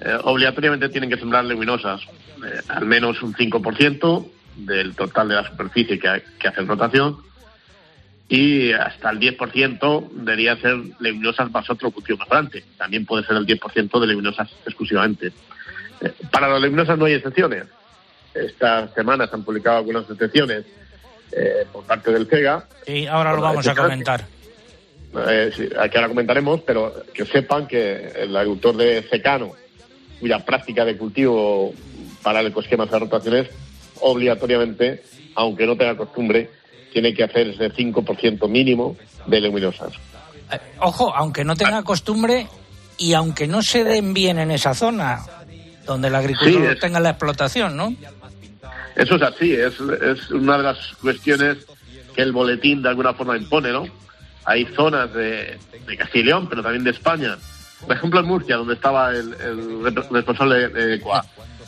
eh, 0.00 0.18
obligatoriamente 0.24 0.90
tienen 0.90 1.08
que 1.08 1.16
sembrar 1.16 1.44
leguminosas, 1.44 2.02
eh, 2.02 2.60
al 2.68 2.84
menos 2.84 3.22
un 3.22 3.34
5% 3.34 4.26
del 4.56 4.94
total 4.94 5.28
de 5.28 5.34
la 5.34 5.48
superficie 5.48 5.98
que, 5.98 6.22
que 6.38 6.48
hacen 6.48 6.66
rotación 6.66 7.27
y 8.28 8.72
hasta 8.72 9.10
el 9.10 9.18
10% 9.18 10.10
debería 10.10 10.56
ser 10.56 10.76
leguminosas 11.00 11.50
más 11.50 11.68
otro 11.70 11.90
cultivo 11.90 12.18
más 12.18 12.28
grande. 12.28 12.62
También 12.76 13.06
puede 13.06 13.24
ser 13.24 13.36
el 13.36 13.46
10% 13.46 14.00
de 14.00 14.06
leguminosas 14.06 14.50
exclusivamente. 14.66 15.32
Eh, 16.00 16.12
para 16.30 16.48
las 16.48 16.60
leguminosas 16.60 16.98
no 16.98 17.06
hay 17.06 17.14
excepciones. 17.14 17.64
Esta 18.34 18.88
semana 18.88 19.26
se 19.26 19.34
han 19.34 19.44
publicado 19.44 19.78
algunas 19.78 20.08
excepciones 20.10 20.66
eh, 21.32 21.66
por 21.72 21.84
parte 21.84 22.12
del 22.12 22.26
CEGA. 22.26 22.66
Y 22.86 23.06
ahora 23.06 23.32
lo 23.32 23.40
vamos 23.40 23.66
a 23.66 23.74
comentar. 23.74 24.26
Eh, 25.26 25.50
sí, 25.56 25.68
aquí 25.78 25.96
ahora 25.96 26.08
comentaremos, 26.08 26.60
pero 26.60 26.92
que 27.14 27.24
sepan 27.24 27.66
que 27.66 28.12
el 28.14 28.36
agricultor 28.36 28.76
de 28.76 29.02
secano, 29.08 29.52
cuya 30.20 30.44
práctica 30.44 30.84
de 30.84 30.98
cultivo 30.98 31.72
para 32.22 32.40
el 32.40 32.48
ecosquema 32.48 32.84
de 32.84 32.98
rotaciones, 32.98 33.48
obligatoriamente, 34.00 35.02
aunque 35.34 35.66
no 35.66 35.76
tenga 35.76 35.96
costumbre, 35.96 36.50
tiene 36.92 37.14
que 37.14 37.24
hacer 37.24 37.48
ese 37.48 37.70
5% 37.72 38.48
mínimo 38.48 38.96
de 39.26 39.40
leguminosas. 39.40 39.92
Eh, 40.50 40.58
ojo, 40.80 41.14
aunque 41.14 41.44
no 41.44 41.54
tenga 41.56 41.82
costumbre 41.82 42.46
y 42.96 43.12
aunque 43.14 43.46
no 43.46 43.62
se 43.62 43.84
den 43.84 44.14
bien 44.14 44.38
en 44.38 44.50
esa 44.50 44.74
zona 44.74 45.24
donde 45.84 46.08
el 46.08 46.14
agricultor 46.14 46.62
Sí, 46.62 46.68
es- 46.72 46.80
tenga 46.80 47.00
la 47.00 47.10
explotación, 47.10 47.76
¿no? 47.76 47.94
Eso 48.96 49.14
es 49.14 49.22
así, 49.22 49.52
es, 49.52 49.74
es 50.02 50.30
una 50.30 50.56
de 50.56 50.64
las 50.64 50.78
cuestiones 51.00 51.58
que 52.14 52.22
el 52.22 52.32
boletín 52.32 52.82
de 52.82 52.88
alguna 52.88 53.14
forma 53.14 53.36
impone, 53.36 53.70
¿no? 53.70 53.86
Hay 54.44 54.64
zonas 54.74 55.12
de, 55.14 55.56
de 55.86 55.96
Castilla 55.96 56.22
y 56.22 56.26
León, 56.26 56.46
pero 56.48 56.62
también 56.62 56.82
de 56.82 56.90
España. 56.90 57.36
Por 57.86 57.94
ejemplo, 57.96 58.18
en 58.20 58.26
Murcia, 58.26 58.56
donde 58.56 58.74
estaba 58.74 59.10
el, 59.12 59.34
el 59.34 59.94
responsable 60.10 60.68
de 60.68 60.94
ECUA, 60.94 61.24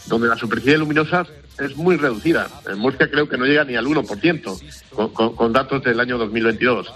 donde 0.07 0.29
la 0.29 0.37
superficie 0.37 0.73
de 0.73 0.79
luminosas 0.79 1.29
es 1.59 1.77
muy 1.77 1.97
reducida. 1.97 2.49
En 2.71 2.79
Murcia 2.79 3.11
creo 3.11 3.29
que 3.29 3.37
no 3.37 3.45
llega 3.45 3.65
ni 3.65 3.77
al 3.77 3.87
1%, 3.87 4.61
con, 4.91 5.11
con- 5.13 5.37
con 5.37 5.53
datos 5.53 5.83
del 5.83 6.01
año 6.01 6.17
2022. 6.19 6.91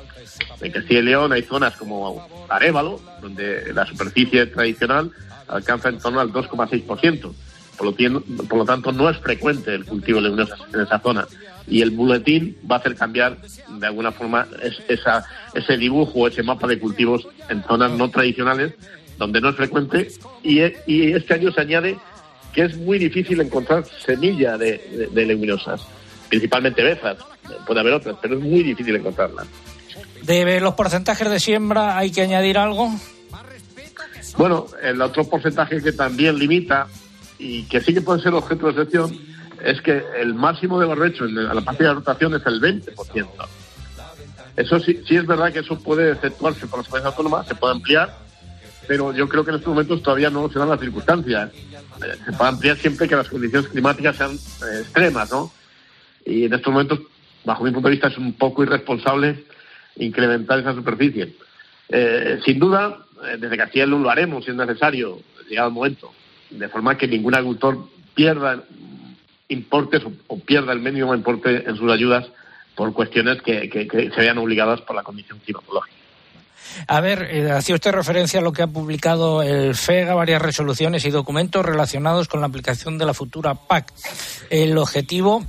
En 0.60 0.72
Castilla 0.72 1.00
y 1.00 1.02
León 1.04 1.32
hay 1.32 1.42
zonas 1.42 1.76
como 1.76 2.26
Arévalo, 2.48 3.00
donde 3.20 3.72
la 3.72 3.86
superficie 3.86 4.46
tradicional 4.46 5.10
alcanza 5.48 5.90
en 5.90 5.98
torno 5.98 6.20
al 6.20 6.32
2,6%. 6.32 7.32
Por 7.76 7.86
lo, 7.86 7.92
tien- 7.94 8.22
por 8.48 8.58
lo 8.58 8.64
tanto, 8.64 8.92
no 8.92 9.10
es 9.10 9.18
frecuente 9.18 9.74
el 9.74 9.84
cultivo 9.84 10.18
de 10.18 10.24
leguminosas 10.30 10.60
en 10.72 10.80
esa 10.80 10.98
zona. 11.00 11.26
Y 11.66 11.82
el 11.82 11.90
boletín 11.90 12.56
va 12.70 12.76
a 12.76 12.78
hacer 12.78 12.94
cambiar, 12.94 13.36
de 13.68 13.86
alguna 13.86 14.12
forma, 14.12 14.46
es- 14.62 14.80
esa, 14.88 15.24
ese 15.54 15.76
dibujo, 15.76 16.26
ese 16.28 16.42
mapa 16.42 16.66
de 16.66 16.78
cultivos 16.78 17.26
en 17.48 17.62
zonas 17.64 17.90
no 17.92 18.10
tradicionales, 18.10 18.74
donde 19.18 19.40
no 19.40 19.50
es 19.50 19.56
frecuente. 19.56 20.08
Y, 20.42 20.60
y 20.86 21.12
este 21.12 21.34
año 21.34 21.52
se 21.52 21.60
añade 21.60 21.98
que 22.54 22.62
es 22.62 22.76
muy 22.76 22.98
difícil 22.98 23.40
encontrar 23.40 23.84
semilla 24.04 24.56
de, 24.56 24.78
de- 24.78 25.06
de 25.08 25.26
leguminosas, 25.26 25.82
principalmente 26.28 26.82
bezas. 26.82 27.16
Puede 27.66 27.80
haber 27.80 27.94
otras, 27.94 28.16
pero 28.22 28.36
es 28.38 28.40
muy 28.40 28.62
difícil 28.62 28.96
encontrarlas. 28.96 29.46
De 30.22 30.60
los 30.60 30.74
porcentajes 30.74 31.30
de 31.30 31.38
siembra 31.40 31.98
hay 31.98 32.10
que 32.10 32.22
añadir 32.22 32.56
algo. 32.58 32.90
Bueno, 34.38 34.66
el 34.82 35.00
otro 35.02 35.24
porcentaje 35.24 35.82
que 35.82 35.92
también 35.92 36.38
limita 36.38 36.86
y 37.38 37.64
que 37.64 37.80
sí 37.80 37.92
que 37.92 38.00
puede 38.00 38.22
ser 38.22 38.32
objeto 38.34 38.66
de 38.66 38.72
excepción 38.72 39.16
es 39.62 39.80
que 39.82 40.02
el 40.20 40.34
máximo 40.34 40.80
de 40.80 40.86
barbecho 40.86 41.24
en 41.24 41.34
la 41.34 41.60
parte 41.60 41.84
de 41.84 41.92
rotación 41.94 42.34
es 42.34 42.42
el 42.46 42.60
20%. 42.60 43.26
Eso 44.56 44.78
sí, 44.80 45.02
sí 45.06 45.16
es 45.16 45.26
verdad 45.26 45.52
que 45.52 45.60
eso 45.60 45.78
puede 45.78 46.12
efectuarse 46.12 46.66
por 46.66 46.78
las 46.80 46.88
comunidades 46.88 47.12
autónomas, 47.16 47.46
se 47.46 47.54
puede 47.54 47.74
ampliar, 47.74 48.16
pero 48.86 49.12
yo 49.12 49.28
creo 49.28 49.44
que 49.44 49.50
en 49.50 49.56
estos 49.56 49.70
momentos 49.70 50.02
todavía 50.02 50.30
no 50.30 50.48
se 50.50 50.58
dan 50.58 50.68
las 50.68 50.80
circunstancias. 50.80 51.50
Eh, 51.52 52.16
se 52.24 52.32
puede 52.32 52.50
ampliar 52.50 52.76
siempre 52.76 53.08
que 53.08 53.16
las 53.16 53.28
condiciones 53.28 53.68
climáticas 53.68 54.16
sean 54.16 54.32
eh, 54.32 54.80
extremas, 54.80 55.30
¿no? 55.30 55.52
Y 56.24 56.44
en 56.44 56.54
estos 56.54 56.72
momentos, 56.72 57.00
bajo 57.44 57.64
mi 57.64 57.70
punto 57.70 57.88
de 57.88 57.92
vista, 57.94 58.08
es 58.08 58.18
un 58.18 58.34
poco 58.34 58.62
irresponsable 58.62 59.44
incrementar 59.96 60.58
esa 60.58 60.74
superficie. 60.74 61.34
Eh, 61.88 62.40
sin 62.44 62.58
duda, 62.58 62.98
desde 63.38 63.56
Castilla 63.56 63.86
lo 63.86 64.08
haremos 64.10 64.44
si 64.44 64.50
es 64.50 64.56
necesario, 64.56 65.20
llegado 65.48 65.68
el 65.68 65.74
momento, 65.74 66.12
de 66.50 66.68
forma 66.68 66.96
que 66.96 67.06
ningún 67.06 67.34
agricultor 67.34 67.86
pierda 68.14 68.64
importes 69.48 70.02
o, 70.26 70.38
pierda 70.40 70.72
el 70.72 70.80
mínimo 70.80 71.14
importe 71.14 71.68
en 71.68 71.76
sus 71.76 71.90
ayudas 71.90 72.26
por 72.74 72.92
cuestiones 72.92 73.40
que 73.42 74.10
se 74.14 74.20
vean 74.20 74.38
obligadas 74.38 74.80
por 74.80 74.96
la 74.96 75.02
condición 75.02 75.38
climatológica. 75.38 76.03
A 76.86 77.00
ver, 77.00 77.22
eh, 77.30 77.50
hacía 77.50 77.74
usted 77.74 77.92
referencia 77.92 78.40
a 78.40 78.42
lo 78.42 78.52
que 78.52 78.62
ha 78.62 78.66
publicado 78.66 79.42
el 79.42 79.74
FEGA, 79.74 80.14
varias 80.14 80.42
resoluciones 80.42 81.04
y 81.04 81.10
documentos 81.10 81.64
relacionados 81.64 82.28
con 82.28 82.40
la 82.40 82.46
aplicación 82.46 82.98
de 82.98 83.06
la 83.06 83.14
futura 83.14 83.54
PAC. 83.54 83.92
El 84.50 84.76
objetivo 84.78 85.44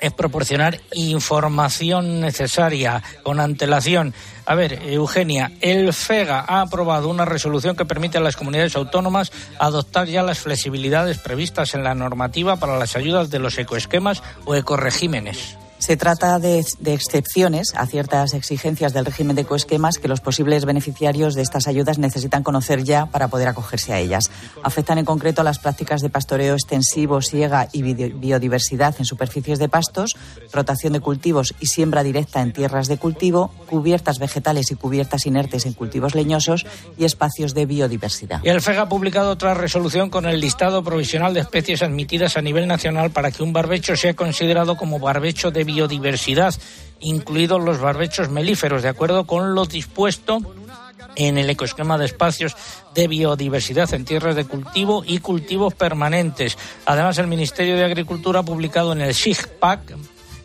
es 0.00 0.12
proporcionar 0.12 0.80
información 0.92 2.20
necesaria 2.20 3.02
con 3.22 3.38
antelación. 3.38 4.14
A 4.46 4.54
ver, 4.54 4.80
Eugenia, 4.84 5.52
el 5.60 5.92
FEGA 5.92 6.44
ha 6.46 6.62
aprobado 6.62 7.08
una 7.08 7.24
resolución 7.24 7.76
que 7.76 7.84
permite 7.84 8.18
a 8.18 8.22
las 8.22 8.36
comunidades 8.36 8.76
autónomas 8.76 9.30
adoptar 9.58 10.08
ya 10.08 10.22
las 10.22 10.40
flexibilidades 10.40 11.18
previstas 11.18 11.74
en 11.74 11.84
la 11.84 11.94
normativa 11.94 12.56
para 12.56 12.78
las 12.78 12.96
ayudas 12.96 13.30
de 13.30 13.38
los 13.38 13.58
ecoesquemas 13.58 14.22
o 14.46 14.54
ecoregímenes. 14.54 15.56
Se 15.80 15.96
trata 15.96 16.38
de, 16.38 16.64
de 16.78 16.94
excepciones 16.94 17.72
a 17.74 17.86
ciertas 17.86 18.34
exigencias 18.34 18.92
del 18.92 19.06
régimen 19.06 19.34
de 19.34 19.46
coesquemas 19.46 19.98
que 19.98 20.08
los 20.08 20.20
posibles 20.20 20.66
beneficiarios 20.66 21.34
de 21.34 21.42
estas 21.42 21.66
ayudas 21.66 21.98
necesitan 21.98 22.42
conocer 22.42 22.84
ya 22.84 23.06
para 23.06 23.28
poder 23.28 23.48
acogerse 23.48 23.94
a 23.94 23.98
ellas. 23.98 24.30
Afectan 24.62 24.98
en 24.98 25.06
concreto 25.06 25.40
a 25.40 25.44
las 25.44 25.58
prácticas 25.58 26.02
de 26.02 26.10
pastoreo 26.10 26.54
extensivo, 26.54 27.22
siega 27.22 27.68
y 27.72 27.82
biodiversidad 27.82 28.94
en 28.98 29.06
superficies 29.06 29.58
de 29.58 29.70
pastos, 29.70 30.16
rotación 30.52 30.92
de 30.92 31.00
cultivos 31.00 31.54
y 31.60 31.66
siembra 31.66 32.02
directa 32.02 32.42
en 32.42 32.52
tierras 32.52 32.86
de 32.86 32.98
cultivo, 32.98 33.50
cubiertas 33.66 34.18
vegetales 34.18 34.70
y 34.70 34.74
cubiertas 34.74 35.24
inertes 35.24 35.64
en 35.64 35.72
cultivos 35.72 36.14
leñosos 36.14 36.66
y 36.98 37.06
espacios 37.06 37.54
de 37.54 37.64
biodiversidad. 37.64 38.40
El 38.44 38.60
FEGA 38.60 38.82
ha 38.82 38.88
publicado 38.88 39.30
otra 39.30 39.54
resolución 39.54 40.10
con 40.10 40.26
el 40.26 40.40
listado 40.40 40.84
provisional 40.84 41.32
de 41.32 41.40
especies 41.40 41.82
admitidas 41.82 42.36
a 42.36 42.42
nivel 42.42 42.66
nacional 42.68 43.10
para 43.10 43.30
que 43.30 43.42
un 43.42 43.54
barbecho 43.54 43.96
sea 43.96 44.14
considerado 44.14 44.76
como 44.76 44.98
barbecho 44.98 45.50
de 45.50 45.64
biodiversidad, 45.72 46.54
incluidos 47.00 47.62
los 47.62 47.78
barbechos 47.78 48.28
melíferos, 48.28 48.82
de 48.82 48.88
acuerdo 48.88 49.24
con 49.24 49.54
lo 49.54 49.66
dispuesto 49.66 50.40
en 51.16 51.38
el 51.38 51.50
ecoesquema 51.50 51.98
de 51.98 52.06
espacios 52.06 52.56
de 52.94 53.08
biodiversidad 53.08 53.92
en 53.94 54.04
tierras 54.04 54.36
de 54.36 54.44
cultivo 54.44 55.02
y 55.06 55.18
cultivos 55.18 55.74
permanentes. 55.74 56.56
Además, 56.86 57.18
el 57.18 57.26
Ministerio 57.26 57.76
de 57.76 57.84
Agricultura 57.84 58.40
ha 58.40 58.44
publicado 58.44 58.92
en 58.92 59.00
el 59.00 59.14
SIGPAC 59.14 59.96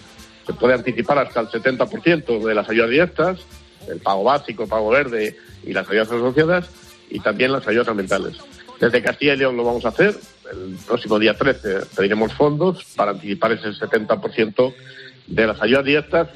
Se 0.47 0.53
puede 0.53 0.75
anticipar 0.75 1.19
hasta 1.19 1.41
el 1.41 1.49
70% 1.49 2.45
de 2.45 2.55
las 2.55 2.69
ayudas 2.69 2.91
directas, 2.91 3.41
el 3.89 4.01
pago 4.01 4.25
básico, 4.25 4.65
el 4.65 4.69
pago 4.69 4.91
verde 4.91 5.37
y 5.65 5.73
las 5.73 5.89
ayudas 5.89 6.09
asociadas, 6.09 6.69
y 7.11 7.21
también 7.21 7.53
las 7.53 7.67
ayudas 7.67 7.89
ambientales. 7.89 8.37
Desde 8.81 9.03
Castilla 9.03 9.35
y 9.35 9.37
León 9.39 9.57
lo 9.57 9.65
vamos 9.65 9.85
a 9.85 9.89
hacer. 9.89 10.15
El 10.51 10.77
próximo 10.87 11.19
día 11.19 11.35
13 11.35 11.87
pediremos 11.97 12.33
fondos 12.35 12.85
para 12.97 13.13
anticipar 13.13 13.53
ese 13.53 13.69
70% 13.69 14.75
de 15.27 15.47
las 15.47 15.61
ayudas 15.63 15.85
directas 15.85 16.29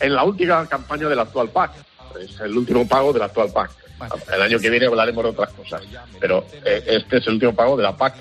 en 0.00 0.14
la 0.14 0.22
última 0.22 0.66
campaña 0.66 1.08
de 1.08 1.16
la 1.16 1.22
actual 1.22 1.50
PAC. 1.50 1.72
Es 2.20 2.38
el 2.40 2.56
último 2.56 2.86
pago 2.86 3.12
de 3.12 3.18
la 3.18 3.24
actual 3.26 3.50
PAC. 3.52 3.70
El 4.32 4.42
año 4.42 4.60
que 4.60 4.70
viene 4.70 4.86
hablaremos 4.86 5.24
de 5.24 5.30
otras 5.30 5.52
cosas, 5.52 5.82
pero 6.20 6.46
eh, 6.64 6.84
este 6.86 7.16
es 7.16 7.26
el 7.26 7.34
último 7.34 7.54
pago 7.54 7.76
de 7.76 7.82
la 7.82 7.96
PAC 7.96 8.14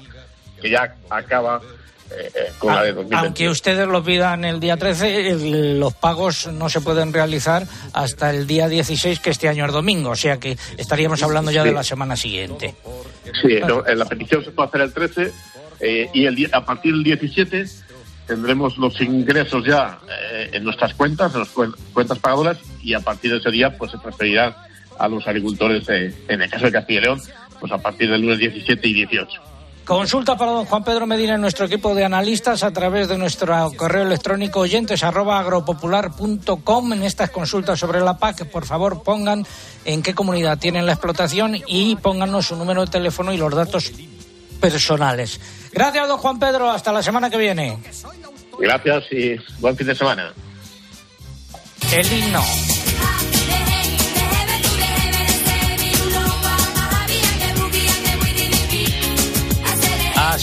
que 0.62 0.70
ya 0.70 0.96
acaba 1.10 1.62
eh, 2.10 2.32
eh, 2.34 2.52
con 2.58 2.74
la 2.74 2.84
de 2.84 2.93
2020. 2.93 3.15
Aunque 3.26 3.50
ustedes 3.50 3.86
lo 3.86 4.02
pidan 4.02 4.46
el 4.46 4.62
día 4.62 4.78
13, 4.78 5.76
los 5.78 5.93
pagos 5.93 6.48
no 6.48 6.70
se 6.70 6.80
pueden 6.80 7.12
realizar 7.12 7.67
hasta 7.91 8.30
el 8.30 8.48
día 8.48 8.70
16, 8.70 9.20
que 9.20 9.30
este 9.30 9.50
año 9.50 9.65
es 9.65 9.74
domingo, 9.74 10.12
o 10.12 10.15
sea 10.15 10.38
que 10.38 10.58
estaríamos 10.78 11.22
hablando 11.22 11.52
ya 11.52 11.65
de 11.65 11.74
la 11.74 11.84
semana 11.84 12.15
siguiente. 12.15 12.76
Sí, 13.41 13.58
en 13.58 14.00
la 14.00 14.06
petición 14.06 14.41
se 14.43 14.52
puede 14.52 14.70
hacer 14.70 14.82
el 14.82 14.93
13 14.93 15.34
eh, 15.82 16.10
y 16.13 16.26
el, 16.26 16.50
a 16.54 16.65
partir 16.65 16.93
del 16.93 17.04
17 17.04 17.65
tendremos 18.26 18.78
los 18.78 19.00
ingresos 19.02 19.65
ya 19.65 20.00
en 20.52 20.63
nuestras 20.63 20.93
cuentas, 20.93 21.34
en 21.34 21.39
las 21.41 21.50
cuentas 21.50 22.20
pagadoras, 22.20 22.58
y 22.82 22.93
a 22.93 23.02
partir 23.02 23.32
de 23.32 23.38
ese 23.38 23.52
día 23.52 23.78
pues 23.78 23.91
se 23.91 23.98
transferirán 23.98 24.56
a 24.98 25.08
los 25.10 25.28
agricultores, 25.28 25.88
en 25.89 26.41
el 26.41 26.50
caso 26.50 26.65
de 26.65 26.72
Castilla 26.72 27.00
y 27.00 27.04
León, 27.04 27.22
pues 27.60 27.72
a 27.72 27.78
partir 27.78 28.10
del 28.10 28.22
lunes 28.22 28.39
17 28.39 28.88
y 28.88 28.93
18. 28.93 29.57
Consulta 29.88 30.36
para 30.36 30.52
don 30.52 30.65
Juan 30.65 30.84
Pedro 30.84 31.08
Medina 31.08 31.36
en 31.36 31.41
nuestro 31.41 31.65
equipo 31.65 31.95
de 31.95 32.04
analistas 32.04 32.62
a 32.63 32.73
través 32.73 33.08
de 33.08 33.17
nuestro 33.17 33.71
correo 33.78 34.04
electrónico 34.04 34.60
oyentes 34.60 35.02
en 36.91 37.04
estas 37.04 37.30
consultas 37.30 37.80
sobre 37.80 38.02
la 38.02 38.17
PAC. 38.17 38.50
Por 38.50 38.65
favor, 38.65 39.02
pongan 39.02 39.47
en 39.86 40.04
qué 40.04 40.13
comunidad 40.13 40.58
tienen 40.58 40.86
la 40.86 40.91
explotación 40.91 41.56
y 41.67 41.95
pónganos 41.95 42.47
su 42.47 42.58
número 42.58 42.84
de 42.84 42.91
teléfono 42.91 43.32
y 43.32 43.38
los 43.38 43.56
datos 43.56 43.93
personales. 44.60 45.39
Gracias, 45.71 46.06
don 46.06 46.17
Juan 46.17 46.38
Pedro. 46.38 46.69
Hasta 46.69 46.91
la 46.91 47.02
semana 47.02 47.30
que 47.30 47.38
viene. 47.38 47.78
Gracias 48.60 49.06
y 49.12 49.38
buen 49.62 49.78
fin 49.78 49.88
de 49.88 49.95
semana. 49.95 50.34
El 51.93 52.12
himno. 52.12 52.43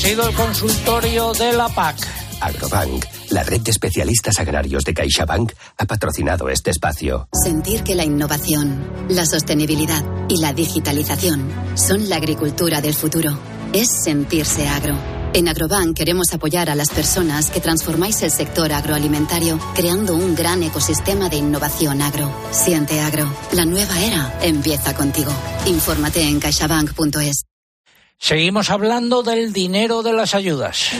Sido 0.04 0.28
el 0.28 0.34
consultorio 0.34 1.32
de 1.32 1.54
la 1.54 1.66
PAC. 1.66 1.96
Agrobank, 2.38 3.06
la 3.30 3.42
red 3.42 3.62
de 3.62 3.70
especialistas 3.70 4.38
agrarios 4.38 4.84
de 4.84 4.92
CaixaBank, 4.92 5.52
ha 5.78 5.86
patrocinado 5.86 6.50
este 6.50 6.70
espacio. 6.72 7.26
Sentir 7.32 7.82
que 7.82 7.94
la 7.94 8.04
innovación, 8.04 8.86
la 9.08 9.24
sostenibilidad 9.24 10.04
y 10.28 10.42
la 10.42 10.52
digitalización 10.52 11.48
son 11.74 12.10
la 12.10 12.16
agricultura 12.16 12.82
del 12.82 12.92
futuro. 12.92 13.38
Es 13.72 13.88
sentirse 14.04 14.68
agro. 14.68 14.94
En 15.32 15.48
Agrobank 15.48 15.96
queremos 15.96 16.34
apoyar 16.34 16.68
a 16.68 16.74
las 16.74 16.90
personas 16.90 17.48
que 17.48 17.60
transformáis 17.60 18.20
el 18.22 18.30
sector 18.30 18.74
agroalimentario 18.74 19.58
creando 19.74 20.14
un 20.14 20.34
gran 20.34 20.62
ecosistema 20.62 21.30
de 21.30 21.36
innovación 21.36 22.02
agro. 22.02 22.30
Siente 22.50 23.00
agro. 23.00 23.26
La 23.52 23.64
nueva 23.64 23.98
era 24.02 24.38
empieza 24.42 24.94
contigo. 24.94 25.32
Infórmate 25.64 26.28
en 26.28 26.40
caixabank.es. 26.40 27.46
Seguimos 28.18 28.70
hablando 28.70 29.22
del 29.22 29.52
dinero 29.52 30.02
de 30.02 30.12
las 30.12 30.34
ayudas. 30.34 30.90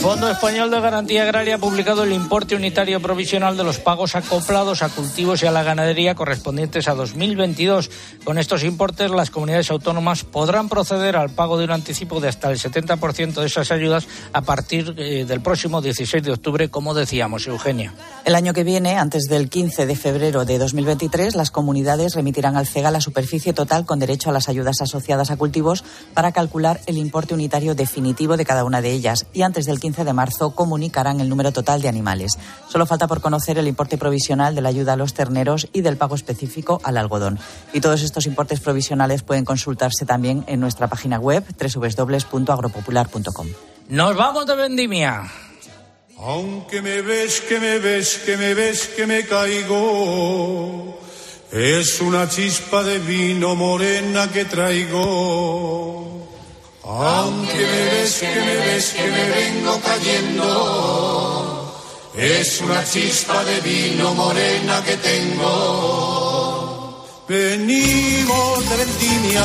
Fondo 0.00 0.30
Español 0.30 0.70
de 0.70 0.80
Garantía 0.80 1.24
Agraria 1.24 1.56
ha 1.56 1.58
publicado 1.58 2.04
el 2.04 2.12
importe 2.12 2.54
unitario 2.54 3.00
provisional 3.02 3.56
de 3.56 3.64
los 3.64 3.80
pagos 3.80 4.14
acoplados 4.14 4.82
a 4.82 4.90
cultivos 4.90 5.42
y 5.42 5.46
a 5.46 5.50
la 5.50 5.64
ganadería 5.64 6.14
correspondientes 6.14 6.86
a 6.86 6.94
2022. 6.94 7.90
Con 8.22 8.38
estos 8.38 8.62
importes, 8.62 9.10
las 9.10 9.30
comunidades 9.30 9.72
autónomas 9.72 10.22
podrán 10.22 10.68
proceder 10.68 11.16
al 11.16 11.30
pago 11.30 11.58
de 11.58 11.64
un 11.64 11.72
anticipo 11.72 12.20
de 12.20 12.28
hasta 12.28 12.48
el 12.48 12.58
70% 12.58 13.40
de 13.40 13.46
esas 13.46 13.72
ayudas 13.72 14.06
a 14.32 14.42
partir 14.42 14.94
eh, 14.96 15.24
del 15.26 15.40
próximo 15.40 15.82
16 15.82 16.22
de 16.22 16.32
octubre, 16.32 16.68
como 16.68 16.94
decíamos, 16.94 17.48
Eugenia. 17.48 17.92
El 18.24 18.36
año 18.36 18.54
que 18.54 18.62
viene, 18.62 18.96
antes 18.96 19.24
del 19.24 19.50
15 19.50 19.84
de 19.84 19.96
febrero 19.96 20.44
de 20.44 20.58
2023, 20.58 21.34
las 21.34 21.50
comunidades 21.50 22.14
remitirán 22.14 22.56
al 22.56 22.68
CEGA 22.68 22.92
la 22.92 23.00
superficie 23.00 23.52
total 23.52 23.84
con 23.84 23.98
derecho 23.98 24.30
a 24.30 24.32
las 24.32 24.48
ayudas 24.48 24.80
asociadas 24.80 25.32
a 25.32 25.36
cultivos 25.36 25.82
para 26.14 26.30
calcular 26.30 26.80
el 26.86 26.98
importe 26.98 27.34
unitario 27.34 27.74
definitivo 27.74 28.36
de 28.36 28.44
cada 28.44 28.62
una 28.62 28.80
de 28.80 28.92
ellas. 28.92 29.26
Y 29.32 29.42
antes 29.42 29.66
del 29.66 29.80
15 29.80 29.87
de 29.96 30.12
marzo 30.12 30.50
comunicarán 30.50 31.20
el 31.20 31.28
número 31.28 31.52
total 31.52 31.80
de 31.80 31.88
animales. 31.88 32.38
Solo 32.68 32.86
falta 32.86 33.06
por 33.06 33.20
conocer 33.20 33.58
el 33.58 33.66
importe 33.66 33.98
provisional 33.98 34.54
de 34.54 34.60
la 34.60 34.68
ayuda 34.68 34.92
a 34.92 34.96
los 34.96 35.14
terneros 35.14 35.68
y 35.72 35.80
del 35.80 35.96
pago 35.96 36.14
específico 36.14 36.80
al 36.84 36.96
algodón. 36.96 37.38
Y 37.72 37.80
todos 37.80 38.02
estos 38.02 38.26
importes 38.26 38.60
provisionales 38.60 39.22
pueden 39.22 39.44
consultarse 39.44 40.04
también 40.06 40.44
en 40.46 40.60
nuestra 40.60 40.88
página 40.88 41.18
web 41.18 41.44
www.agropopular.com. 41.58 43.46
Nos 43.88 44.16
vamos 44.16 44.46
de 44.46 44.54
vendimia. 44.54 45.24
Aunque 46.18 46.82
me 46.82 47.00
ves, 47.00 47.40
que 47.40 47.58
me 47.60 47.78
ves, 47.78 48.18
que 48.18 48.36
me 48.36 48.52
ves, 48.54 48.88
que 48.88 49.06
me 49.06 49.24
caigo. 49.24 50.98
Es 51.52 52.00
una 52.02 52.28
chispa 52.28 52.82
de 52.82 52.98
vino 52.98 53.54
morena 53.54 54.28
que 54.30 54.44
traigo. 54.44 56.27
Aunque 56.90 57.54
me 57.54 57.84
ves, 57.84 58.18
que 58.18 58.34
me 58.34 58.56
ves, 58.56 58.94
que 58.94 59.06
me 59.10 59.28
vengo 59.28 59.78
cayendo, 59.78 61.70
es 62.14 62.62
una 62.62 62.82
chispa 62.82 63.44
de 63.44 63.60
vino 63.60 64.14
morena 64.14 64.82
que 64.82 64.96
tengo. 64.96 66.48
Venimos 67.28 68.70
de 68.70 68.76
vendimia, 68.76 69.42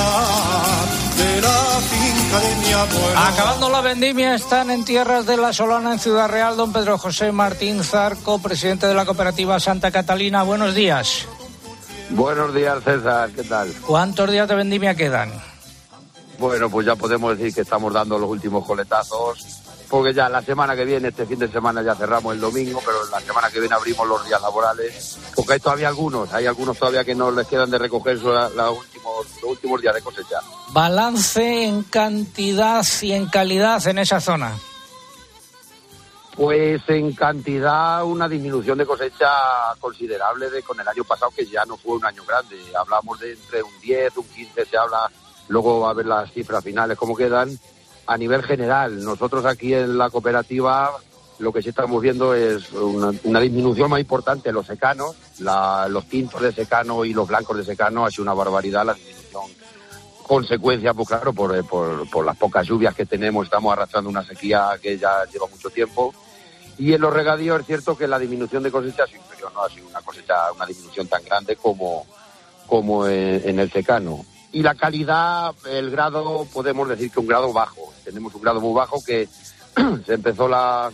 de 1.17 1.41
la 1.41 1.81
finca 1.81 2.39
de 2.39 2.55
mi 2.55 2.71
abuelo. 2.71 3.19
Acabando 3.19 3.69
la 3.69 3.81
vendimia, 3.81 4.35
están 4.35 4.71
en 4.71 4.85
tierras 4.85 5.25
de 5.25 5.35
la 5.35 5.51
Solana, 5.51 5.91
en 5.91 5.99
Ciudad 5.99 6.29
Real, 6.29 6.55
don 6.55 6.71
Pedro 6.71 6.97
José 6.97 7.33
Martín 7.33 7.83
Zarco, 7.83 8.39
presidente 8.39 8.87
de 8.87 8.93
la 8.93 9.03
cooperativa 9.03 9.59
Santa 9.59 9.91
Catalina. 9.91 10.43
Buenos 10.43 10.75
días. 10.75 11.25
Buenos 12.11 12.55
días, 12.55 12.81
César, 12.85 13.31
¿qué 13.31 13.43
tal? 13.43 13.67
¿Cuántos 13.85 14.31
días 14.31 14.47
de 14.47 14.55
vendimia 14.55 14.95
quedan? 14.95 15.52
Bueno, 16.39 16.69
pues 16.69 16.85
ya 16.85 16.95
podemos 16.95 17.37
decir 17.37 17.53
que 17.53 17.61
estamos 17.61 17.93
dando 17.93 18.17
los 18.17 18.29
últimos 18.29 18.65
coletazos, 18.65 19.61
porque 19.89 20.13
ya 20.13 20.29
la 20.29 20.41
semana 20.41 20.75
que 20.75 20.85
viene, 20.85 21.09
este 21.09 21.25
fin 21.25 21.39
de 21.39 21.47
semana 21.47 21.81
ya 21.81 21.95
cerramos 21.95 22.33
el 22.33 22.41
domingo, 22.41 22.81
pero 22.83 23.05
la 23.11 23.21
semana 23.21 23.49
que 23.51 23.59
viene 23.59 23.75
abrimos 23.75 24.07
los 24.07 24.25
días 24.25 24.41
laborales, 24.41 25.19
porque 25.35 25.53
hay 25.53 25.59
todavía 25.59 25.87
algunos, 25.89 26.33
hay 26.33 26.47
algunos 26.47 26.77
todavía 26.77 27.03
que 27.03 27.15
no 27.15 27.31
les 27.31 27.47
quedan 27.47 27.69
de 27.69 27.77
recoger 27.77 28.17
los, 28.17 28.51
últimos, 28.77 29.27
los 29.41 29.51
últimos 29.51 29.81
días 29.81 29.93
de 29.93 30.01
cosecha. 30.01 30.39
Balance 30.71 31.65
en 31.65 31.83
cantidad 31.83 32.83
y 33.01 33.11
en 33.11 33.27
calidad 33.27 33.85
en 33.87 33.99
esa 33.99 34.19
zona. 34.19 34.57
Pues 36.35 36.81
en 36.87 37.13
cantidad 37.13 38.03
una 38.03 38.27
disminución 38.27 38.79
de 38.79 38.87
cosecha 38.87 39.29
considerable 39.79 40.49
de 40.49 40.63
con 40.63 40.79
el 40.79 40.87
año 40.87 41.03
pasado, 41.03 41.31
que 41.35 41.45
ya 41.45 41.63
no 41.65 41.77
fue 41.77 41.97
un 41.97 42.05
año 42.05 42.23
grande. 42.25 42.57
Hablamos 42.75 43.19
de 43.19 43.33
entre 43.33 43.61
un 43.61 43.79
10, 43.79 44.17
un 44.17 44.27
15, 44.27 44.65
se 44.65 44.75
habla 44.75 45.11
luego 45.47 45.87
a 45.87 45.93
ver 45.93 46.05
las 46.05 46.31
cifras 46.31 46.63
finales 46.63 46.97
cómo 46.97 47.15
quedan. 47.15 47.57
A 48.05 48.17
nivel 48.17 48.43
general, 48.43 49.03
nosotros 49.03 49.45
aquí 49.45 49.73
en 49.73 49.97
la 49.97 50.09
cooperativa 50.09 50.91
lo 51.39 51.51
que 51.51 51.61
sí 51.61 51.69
estamos 51.69 52.01
viendo 52.01 52.33
es 52.33 52.71
una, 52.71 53.39
disminución 53.39 53.89
más 53.89 53.99
importante 53.99 54.49
de 54.49 54.53
los 54.53 54.67
secanos, 54.67 55.15
los 55.39 56.05
tintos 56.07 56.41
de 56.41 56.51
secano 56.51 57.05
y 57.05 57.13
los 57.13 57.27
blancos 57.27 57.57
de 57.57 57.65
secano 57.65 58.05
ha 58.05 58.11
sido 58.11 58.23
una 58.23 58.33
barbaridad 58.33 58.85
la 58.85 58.93
disminución. 58.93 59.43
Consecuencia, 60.25 60.93
pues 60.93 61.09
claro, 61.09 61.33
por, 61.33 61.65
por, 61.65 62.09
por 62.09 62.25
las 62.25 62.37
pocas 62.37 62.65
lluvias 62.65 62.95
que 62.95 63.05
tenemos, 63.05 63.45
estamos 63.45 63.73
arrastrando 63.73 64.09
una 64.09 64.23
sequía 64.23 64.69
que 64.81 64.97
ya 64.97 65.25
lleva 65.31 65.47
mucho 65.47 65.69
tiempo. 65.69 66.13
Y 66.77 66.93
en 66.93 67.01
los 67.01 67.13
regadíos 67.13 67.59
es 67.59 67.67
cierto 67.67 67.97
que 67.97 68.07
la 68.07 68.17
disminución 68.17 68.63
de 68.63 68.71
cosecha 68.71 69.03
ha 69.03 69.07
sido 69.07 69.21
inferior, 69.21 69.53
no 69.53 69.63
ha 69.63 69.69
sido 69.69 69.87
una 69.87 70.01
cosecha, 70.01 70.51
una 70.53 70.65
disminución 70.65 71.07
tan 71.07 71.23
grande 71.23 71.55
como, 71.55 72.05
como 72.67 73.07
en, 73.07 73.59
el 73.59 73.71
secano. 73.71 74.25
Y 74.53 74.61
la 74.61 74.75
calidad, 74.75 75.53
el 75.69 75.91
grado, 75.91 76.47
podemos 76.53 76.87
decir 76.87 77.11
que 77.11 77.19
un 77.19 77.27
grado 77.27 77.51
bajo. 77.51 77.93
Tenemos 78.05 78.33
un 78.35 78.41
grado 78.41 78.61
muy 78.61 78.73
bajo 78.73 79.03
que 79.03 79.27
se 80.05 80.13
empezó 80.13 80.47
la, 80.47 80.91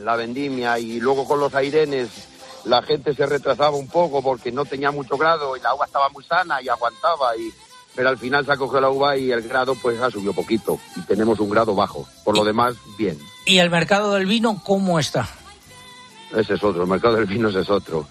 la 0.00 0.16
vendimia 0.16 0.78
y 0.78 1.00
luego 1.00 1.26
con 1.26 1.40
los 1.40 1.54
airenes 1.54 2.10
la 2.64 2.82
gente 2.82 3.14
se 3.14 3.26
retrasaba 3.26 3.76
un 3.76 3.88
poco 3.88 4.22
porque 4.22 4.52
no 4.52 4.64
tenía 4.64 4.90
mucho 4.90 5.16
grado 5.16 5.56
y 5.56 5.60
la 5.60 5.70
agua 5.70 5.86
estaba 5.86 6.08
muy 6.10 6.24
sana 6.24 6.62
y 6.62 6.68
aguantaba 6.68 7.36
y 7.36 7.52
pero 7.94 8.08
al 8.08 8.18
final 8.18 8.44
se 8.46 8.52
acogió 8.52 8.80
la 8.80 8.88
uva 8.88 9.16
y 9.16 9.30
el 9.30 9.42
grado 9.42 9.74
pues 9.74 10.00
ha 10.00 10.10
subido 10.10 10.32
poquito 10.32 10.78
y 10.96 11.00
tenemos 11.02 11.38
un 11.40 11.50
grado 11.50 11.74
bajo. 11.74 12.06
Por 12.24 12.36
lo 12.36 12.44
demás, 12.44 12.74
bien. 12.96 13.18
¿Y 13.44 13.58
el 13.58 13.68
mercado 13.68 14.14
del 14.14 14.26
vino 14.26 14.62
cómo 14.64 14.98
está? 14.98 15.28
Ese 16.34 16.54
es 16.54 16.64
otro, 16.64 16.82
el 16.82 16.88
mercado 16.88 17.16
del 17.16 17.26
vino 17.26 17.50
ese 17.50 17.60
es 17.60 17.70
otro. 17.70 18.08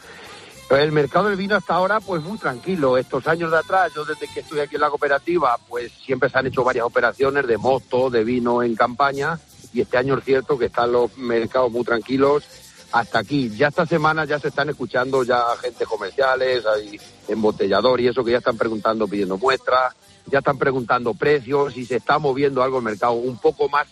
El 0.77 0.93
mercado 0.93 1.27
del 1.27 1.36
vino 1.36 1.57
hasta 1.57 1.73
ahora 1.73 1.99
pues 1.99 2.23
muy 2.23 2.38
tranquilo. 2.38 2.97
Estos 2.97 3.27
años 3.27 3.51
de 3.51 3.57
atrás, 3.57 3.91
yo 3.93 4.05
desde 4.05 4.27
que 4.27 4.39
estoy 4.39 4.62
aquí 4.62 4.75
en 4.75 4.81
la 4.81 4.89
cooperativa, 4.89 5.57
pues 5.67 5.91
siempre 6.05 6.29
se 6.29 6.39
han 6.39 6.47
hecho 6.47 6.63
varias 6.63 6.86
operaciones 6.86 7.45
de 7.45 7.57
moto, 7.57 8.10
de 8.10 8.23
vino 8.23 8.63
en 8.63 8.75
campaña 8.75 9.38
y 9.73 9.81
este 9.81 9.97
año 9.97 10.17
es 10.17 10.23
cierto 10.23 10.57
que 10.57 10.65
están 10.65 10.93
los 10.93 11.17
mercados 11.17 11.71
muy 11.71 11.84
tranquilos 11.84 12.45
hasta 12.93 13.19
aquí. 13.19 13.49
Ya 13.49 13.67
esta 13.67 13.86
semana 13.86 14.23
ya 14.23 14.39
se 14.39 14.47
están 14.47 14.69
escuchando 14.69 15.23
ya 15.23 15.51
agentes 15.51 15.88
comerciales, 15.88 16.65
hay 16.65 16.99
embotellador 17.27 17.99
y 17.99 18.07
eso 18.07 18.23
que 18.23 18.31
ya 18.31 18.38
están 18.38 18.57
preguntando, 18.57 19.07
pidiendo 19.07 19.38
muestras, 19.38 19.93
ya 20.27 20.39
están 20.39 20.57
preguntando 20.57 21.13
precios 21.13 21.75
y 21.75 21.86
se 21.86 21.97
está 21.97 22.17
moviendo 22.17 22.63
algo 22.63 22.77
el 22.77 22.86
mercado 22.86 23.13
un 23.13 23.38
poco 23.38 23.67
más, 23.67 23.88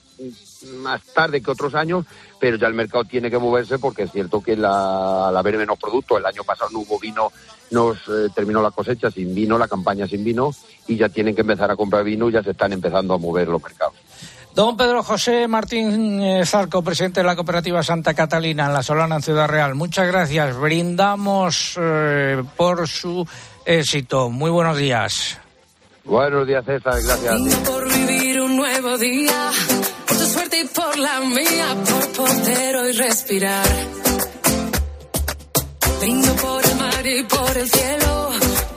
más 0.65 1.01
tarde 1.13 1.41
que 1.41 1.51
otros 1.51 1.75
años, 1.75 2.05
pero 2.39 2.57
ya 2.57 2.67
el 2.67 2.73
mercado 2.73 3.03
tiene 3.03 3.29
que 3.29 3.37
moverse 3.37 3.79
porque 3.79 4.03
es 4.03 4.11
cierto 4.11 4.41
que 4.41 4.55
la, 4.55 5.29
al 5.29 5.37
haber 5.37 5.57
menos 5.57 5.77
productos, 5.77 6.19
el 6.19 6.25
año 6.25 6.43
pasado 6.43 6.69
no 6.71 6.79
hubo 6.79 6.99
vino, 6.99 7.31
nos 7.71 7.97
eh, 8.07 8.29
terminó 8.33 8.61
la 8.61 8.71
cosecha 8.71 9.11
sin 9.11 9.33
vino, 9.33 9.57
la 9.57 9.67
campaña 9.67 10.07
sin 10.07 10.23
vino 10.23 10.51
y 10.87 10.97
ya 10.97 11.09
tienen 11.09 11.35
que 11.35 11.41
empezar 11.41 11.69
a 11.71 11.75
comprar 11.75 12.03
vino 12.03 12.29
y 12.29 12.33
ya 12.33 12.43
se 12.43 12.51
están 12.51 12.73
empezando 12.73 13.13
a 13.13 13.17
mover 13.17 13.47
los 13.47 13.61
mercados. 13.61 13.95
Don 14.55 14.75
Pedro 14.75 15.03
José 15.03 15.47
Martín 15.47 16.21
eh, 16.21 16.45
Zarco, 16.45 16.81
presidente 16.81 17.21
de 17.21 17.25
la 17.25 17.35
cooperativa 17.35 17.83
Santa 17.83 18.13
Catalina 18.13 18.65
en 18.65 18.73
La 18.73 18.83
Solana, 18.83 19.15
en 19.15 19.21
Ciudad 19.21 19.47
Real. 19.47 19.75
Muchas 19.75 20.07
gracias. 20.07 20.59
Brindamos 20.59 21.77
eh, 21.79 22.43
por 22.57 22.87
su 22.87 23.25
éxito. 23.65 24.29
Muy 24.29 24.49
buenos 24.49 24.77
días. 24.77 25.37
Buenos 26.03 26.47
días, 26.47 26.65
César. 26.65 26.95
Gracias. 27.01 27.59
por 27.59 27.87
vivir 27.93 28.41
un 28.41 28.57
nuevo 28.57 28.97
día, 28.97 29.51
la 30.99 31.19
mía, 31.21 31.75
por 31.89 32.11
poder 32.11 32.75
hoy 32.75 32.91
respirar. 32.93 33.67
Brindo 35.99 36.35
por 36.35 36.65
el 36.65 36.75
mar 36.75 37.07
y 37.07 37.23
por 37.23 37.57
el 37.57 37.69
cielo, 37.69 38.29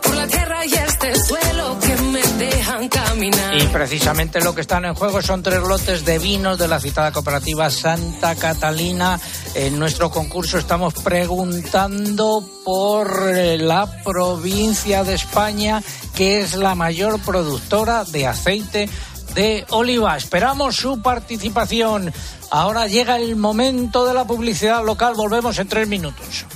por 0.02 0.14
la 0.14 0.26
tierra 0.26 0.66
y 0.66 0.74
este 0.74 1.14
suelo 1.24 1.78
que 1.80 1.96
me 1.96 2.22
dejan 2.44 2.88
caminar. 2.88 3.56
Y 3.56 3.66
precisamente 3.68 4.40
lo 4.40 4.54
que 4.54 4.60
están 4.60 4.84
en 4.84 4.94
juego 4.94 5.22
son 5.22 5.42
tres 5.42 5.60
lotes 5.60 6.04
de 6.04 6.18
vinos 6.18 6.58
de 6.58 6.68
la 6.68 6.80
citada 6.80 7.12
cooperativa 7.12 7.70
Santa 7.70 8.34
Catalina. 8.36 9.20
En 9.54 9.78
nuestro 9.78 10.10
concurso 10.10 10.58
estamos 10.58 10.94
preguntando 10.94 12.44
por 12.64 13.30
eh, 13.34 13.58
la 13.58 14.02
provincia 14.04 15.04
de 15.04 15.14
España, 15.14 15.82
que 16.14 16.40
es 16.40 16.54
la 16.54 16.74
mayor 16.74 17.20
productora 17.20 18.04
de 18.04 18.26
aceite 18.26 18.88
de 19.34 19.64
oliva. 19.70 20.16
Esperamos 20.16 20.76
su 20.76 21.00
participación. 21.02 22.12
Ahora 22.50 22.86
llega 22.86 23.16
el 23.16 23.36
momento 23.36 24.06
de 24.06 24.14
la 24.14 24.26
publicidad 24.26 24.84
local. 24.84 25.14
Volvemos 25.14 25.58
en 25.58 25.68
tres 25.68 25.88
minutos. 25.88 26.46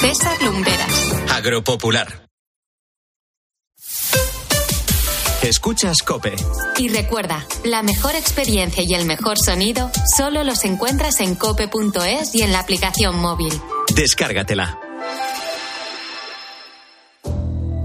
César 0.00 0.42
Lumberas. 0.42 1.12
Agropopular. 1.30 2.22
Escuchas 5.42 6.02
Cope. 6.04 6.34
Y 6.78 6.88
recuerda, 6.88 7.44
la 7.64 7.82
mejor 7.82 8.14
experiencia 8.14 8.84
y 8.86 8.94
el 8.94 9.06
mejor 9.06 9.38
sonido 9.38 9.90
solo 10.16 10.44
los 10.44 10.64
encuentras 10.64 11.20
en 11.20 11.34
cope.es 11.34 12.34
y 12.34 12.42
en 12.42 12.52
la 12.52 12.60
aplicación 12.60 13.16
móvil. 13.16 13.52
Descárgatela. 13.94 14.78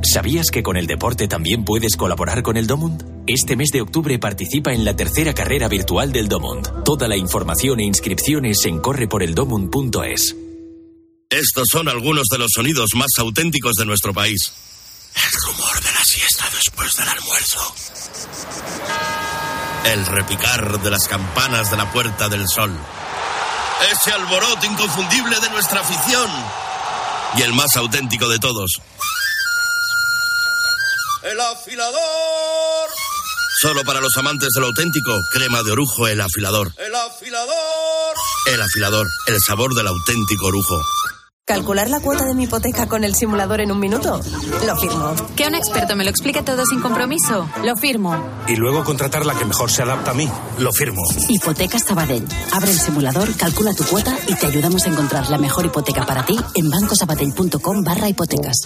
¿Sabías 0.04 0.52
que 0.52 0.64
con 0.64 0.78
el 0.78 0.88
deporte 0.88 1.28
también 1.28 1.66
puedes 1.66 1.98
colaborar 1.98 2.44
con 2.44 2.56
el 2.56 2.68
Domund? 2.68 3.04
Este 3.28 3.56
mes 3.56 3.70
de 3.74 3.82
octubre 3.82 4.18
participa 4.20 4.72
en 4.72 4.86
la 4.86 4.96
tercera 4.96 5.34
carrera 5.34 5.68
virtual 5.68 6.12
del 6.12 6.30
Domund. 6.30 6.84
Toda 6.84 7.08
la 7.08 7.18
información 7.18 7.80
e 7.80 7.84
inscripciones 7.84 8.64
en 8.66 8.80
correporeldomund.es. 8.80 10.36
Estos 11.30 11.68
son 11.70 11.90
algunos 11.90 12.24
de 12.32 12.38
los 12.38 12.52
sonidos 12.54 12.92
más 12.96 13.10
auténticos 13.18 13.74
de 13.74 13.86
nuestro 13.86 14.14
país. 14.14 14.54
El 15.16 15.42
rumor 15.46 15.84
de 15.84 15.92
la 15.92 16.04
siesta 16.04 16.46
después 16.54 16.94
del 16.96 17.10
almuerzo. 17.10 17.76
El 19.86 20.06
repicar 20.06 20.82
de 20.82 20.92
las 20.92 21.08
campanas 21.08 21.72
de 21.72 21.78
la 21.78 21.92
Puerta 21.92 22.30
del 22.30 22.48
Sol. 22.48 22.72
Ese 23.92 24.12
alboroto 24.12 24.66
inconfundible 24.66 25.40
de 25.40 25.50
nuestra 25.50 25.82
afición. 25.82 26.30
Y 27.38 27.42
el 27.42 27.54
más 27.54 27.76
auténtico 27.76 28.30
de 28.30 28.40
todos. 28.40 28.82
El 31.24 31.40
afilador. 31.40 32.90
Solo 33.60 33.84
para 33.84 34.00
los 34.00 34.16
amantes 34.18 34.50
del 34.54 34.66
auténtico, 34.66 35.20
crema 35.32 35.64
de 35.64 35.72
orujo, 35.72 36.08
el 36.08 36.22
afilador. 36.22 36.72
El 36.78 36.94
afilador. 36.94 38.16
El 38.46 38.62
afilador, 38.62 39.08
el 39.26 39.38
sabor 39.42 39.74
del 39.74 39.88
auténtico 39.88 40.46
orujo. 40.46 40.80
¿Calcular 41.48 41.90
la 41.90 42.02
cuota 42.02 42.26
de 42.26 42.36
mi 42.36 42.44
hipoteca 42.44 42.88
con 42.88 43.06
el 43.06 43.16
simulador 43.16 43.62
en 43.62 43.72
un 43.72 43.80
minuto? 43.80 44.20
Lo 44.66 44.76
firmo. 44.76 45.16
¿Que 45.34 45.48
un 45.48 45.56
experto 45.56 45.96
me 45.96 46.04
lo 46.04 46.10
explique 46.10 46.42
todo 46.42 46.66
sin 46.66 46.82
compromiso? 46.82 47.50
Lo 47.64 47.78
firmo. 47.78 48.22
Y 48.50 48.58
luego 48.58 48.84
contratar 48.84 49.26
la 49.26 49.34
que 49.34 49.46
mejor 49.46 49.72
se 49.72 49.82
adapta 49.82 50.12
a 50.12 50.14
mí. 50.14 50.28
Lo 50.60 50.74
firmo. 50.74 51.02
Hipotecas 51.30 51.86
Sabadell. 51.86 52.28
Abre 52.52 52.72
el 52.72 52.78
simulador, 52.78 53.34
calcula 53.38 53.74
tu 53.74 53.86
cuota 53.86 54.14
y 54.28 54.36
te 54.36 54.48
ayudamos 54.48 54.86
a 54.86 54.90
encontrar 54.90 55.30
la 55.30 55.38
mejor 55.38 55.66
hipoteca 55.66 56.06
para 56.06 56.26
ti 56.26 56.38
en 56.54 56.70
bancosabadell.com 56.70 57.82
barra 57.82 58.10
hipotecas. 58.10 58.58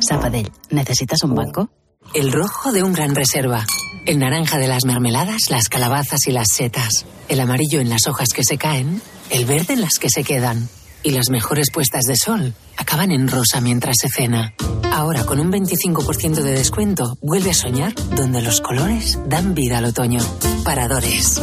Sabadell, 0.00 0.50
¿necesitas 0.70 1.22
un 1.24 1.34
banco? 1.34 1.68
El 2.14 2.32
rojo 2.32 2.72
de 2.72 2.84
un 2.84 2.94
gran 2.94 3.14
reserva. 3.14 3.66
El 4.06 4.18
naranja 4.18 4.56
de 4.56 4.68
las 4.68 4.86
mermeladas, 4.86 5.50
las 5.50 5.68
calabazas 5.68 6.20
y 6.26 6.32
las 6.32 6.48
setas. 6.54 7.04
El 7.28 7.38
amarillo 7.38 7.80
en 7.80 7.90
las 7.90 8.06
hojas 8.06 8.30
que 8.30 8.44
se 8.44 8.56
caen. 8.56 9.02
El 9.28 9.44
verde 9.44 9.74
en 9.74 9.82
las 9.82 9.98
que 9.98 10.08
se 10.08 10.24
quedan. 10.24 10.70
Y 11.02 11.10
las 11.10 11.30
mejores 11.30 11.70
puestas 11.70 12.04
de 12.04 12.16
sol 12.16 12.54
acaban 12.76 13.12
en 13.12 13.28
rosa 13.28 13.60
mientras 13.60 13.96
se 14.00 14.08
cena. 14.08 14.54
Ahora 14.92 15.24
con 15.24 15.40
un 15.40 15.52
25% 15.52 16.42
de 16.42 16.52
descuento, 16.52 17.16
vuelve 17.20 17.50
a 17.50 17.54
soñar 17.54 17.94
donde 18.16 18.42
los 18.42 18.60
colores 18.60 19.18
dan 19.26 19.54
vida 19.54 19.78
al 19.78 19.86
otoño. 19.86 20.20
Paradores. 20.64 21.40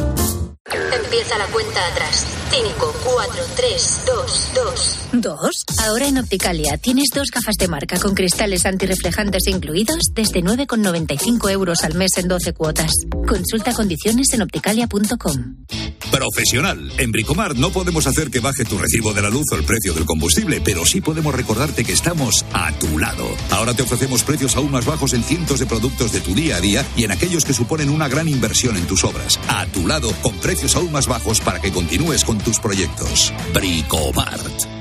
Empieza 1.15 1.37
la 1.37 1.47
cuenta 1.47 1.87
atrás. 1.87 2.25
5, 2.51 2.95
4, 3.05 3.43
3, 3.55 4.01
2, 4.05 4.51
2. 4.53 4.99
¿Dos? 5.13 5.65
Ahora 5.85 6.07
en 6.07 6.17
Opticalia 6.17 6.77
tienes 6.77 7.07
dos 7.13 7.29
gafas 7.33 7.55
de 7.55 7.69
marca 7.69 7.97
con 7.99 8.13
cristales 8.13 8.65
antirreflejantes 8.65 9.47
incluidos 9.47 10.11
desde 10.13 10.41
9,95 10.41 11.51
euros 11.51 11.85
al 11.85 11.95
mes 11.95 12.11
en 12.17 12.27
12 12.27 12.53
cuotas. 12.53 12.91
Consulta 13.27 13.73
condiciones 13.73 14.27
en 14.33 14.41
opticalia.com. 14.41 15.55
Profesional. 16.11 16.91
En 16.97 17.11
Bricomar 17.11 17.55
no 17.57 17.71
podemos 17.71 18.07
hacer 18.07 18.29
que 18.29 18.39
baje 18.39 18.63
tu 18.63 18.77
recibo 18.77 19.13
de 19.13 19.21
la 19.21 19.29
luz 19.29 19.45
o 19.51 19.55
el 19.55 19.63
precio 19.63 19.93
del 19.93 20.05
combustible, 20.05 20.61
pero 20.61 20.85
sí 20.85 21.01
podemos 21.01 21.33
recordarte 21.33 21.83
que 21.83 21.93
estamos 21.93 22.45
a 22.53 22.71
tu 22.73 22.99
lado. 22.99 23.27
Ahora 23.51 23.73
te 23.73 23.83
ofrecemos 23.83 24.23
precios 24.23 24.55
aún 24.55 24.71
más 24.71 24.85
bajos 24.85 25.13
en 25.13 25.23
cientos 25.23 25.59
de 25.59 25.65
productos 25.65 26.11
de 26.11 26.21
tu 26.21 26.33
día 26.33 26.57
a 26.57 26.61
día 26.61 26.85
y 26.95 27.03
en 27.03 27.11
aquellos 27.11 27.43
que 27.43 27.53
suponen 27.53 27.89
una 27.89 28.07
gran 28.07 28.27
inversión 28.27 28.77
en 28.77 28.85
tus 28.85 29.03
obras. 29.03 29.39
A 29.47 29.65
tu 29.67 29.87
lado, 29.87 30.13
con 30.21 30.35
precios 30.37 30.75
aún 30.75 30.91
más 30.91 31.04
bajos 31.07 31.39
para 31.41 31.59
que 31.59 31.71
continúes 31.71 32.23
con 32.23 32.37
tus 32.37 32.59
proyectos. 32.59 33.33
Bricomart. 33.53 34.75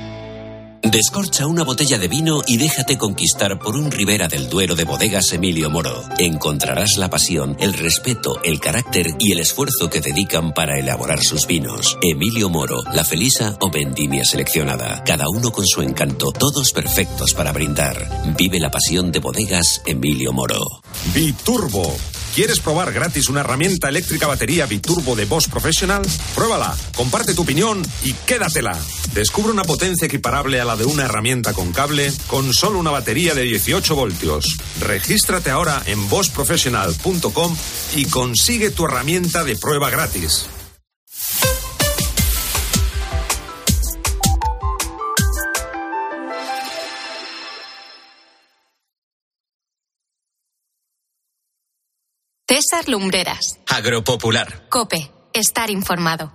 Descorcha 0.91 1.47
una 1.47 1.63
botella 1.63 1.97
de 1.97 2.07
vino 2.07 2.41
y 2.45 2.57
déjate 2.57 2.97
conquistar 2.97 3.57
por 3.57 3.75
un 3.75 3.89
Ribera 3.89 4.27
del 4.27 4.47
Duero 4.49 4.75
de 4.75 4.83
bodegas 4.83 5.33
Emilio 5.33 5.71
Moro. 5.71 6.03
Encontrarás 6.19 6.97
la 6.97 7.09
pasión, 7.09 7.57
el 7.59 7.73
respeto, 7.73 8.39
el 8.43 8.59
carácter 8.59 9.07
y 9.19 9.31
el 9.31 9.39
esfuerzo 9.39 9.89
que 9.89 9.99
dedican 9.99 10.53
para 10.53 10.77
elaborar 10.77 11.23
sus 11.23 11.47
vinos. 11.47 11.97
Emilio 12.03 12.49
Moro, 12.49 12.83
la 12.93 13.03
Felisa 13.03 13.57
o 13.61 13.71
Vendimia 13.71 14.23
seleccionada. 14.23 15.03
Cada 15.03 15.25
uno 15.27 15.51
con 15.51 15.65
su 15.65 15.81
encanto, 15.81 16.31
todos 16.31 16.71
perfectos 16.71 17.33
para 17.33 17.51
brindar. 17.51 18.35
Vive 18.37 18.59
la 18.59 18.69
pasión 18.69 19.11
de 19.11 19.19
bodegas 19.19 19.81
Emilio 19.87 20.33
Moro. 20.33 20.81
Biturbo 21.15 21.97
¿Quieres 22.35 22.59
probar 22.59 22.91
gratis 22.91 23.29
una 23.29 23.39
herramienta 23.39 23.87
eléctrica 23.87 24.27
batería 24.27 24.65
Biturbo 24.65 25.15
de 25.15 25.23
Bosch 25.23 25.47
Professional? 25.47 26.01
Pruébala, 26.35 26.75
comparte 26.93 27.33
tu 27.33 27.43
opinión 27.43 27.81
y 28.03 28.11
quédatela. 28.11 28.77
Descubre 29.13 29.53
una 29.53 29.63
potencia 29.63 30.07
equiparable 30.07 30.59
a 30.59 30.65
la 30.65 30.75
de 30.75 30.83
una 30.83 31.05
herramienta 31.05 31.53
con 31.53 31.71
cable 31.71 32.11
con 32.27 32.53
solo 32.53 32.77
una 32.77 32.91
batería 32.91 33.33
de 33.35 33.43
18 33.43 33.95
voltios. 33.95 34.57
Regístrate 34.81 35.49
ahora 35.49 35.81
en 35.85 36.09
boschprofessional.com 36.09 37.55
y 37.95 38.03
consigue 38.07 38.69
tu 38.69 38.83
herramienta 38.83 39.45
de 39.45 39.55
prueba 39.55 39.89
gratis. 39.89 40.49
César 52.75 52.89
Lumbreras. 52.89 53.57
Agropopular. 53.67 54.67
Cope. 54.67 55.09
Estar 55.31 55.69
informado. 55.69 56.33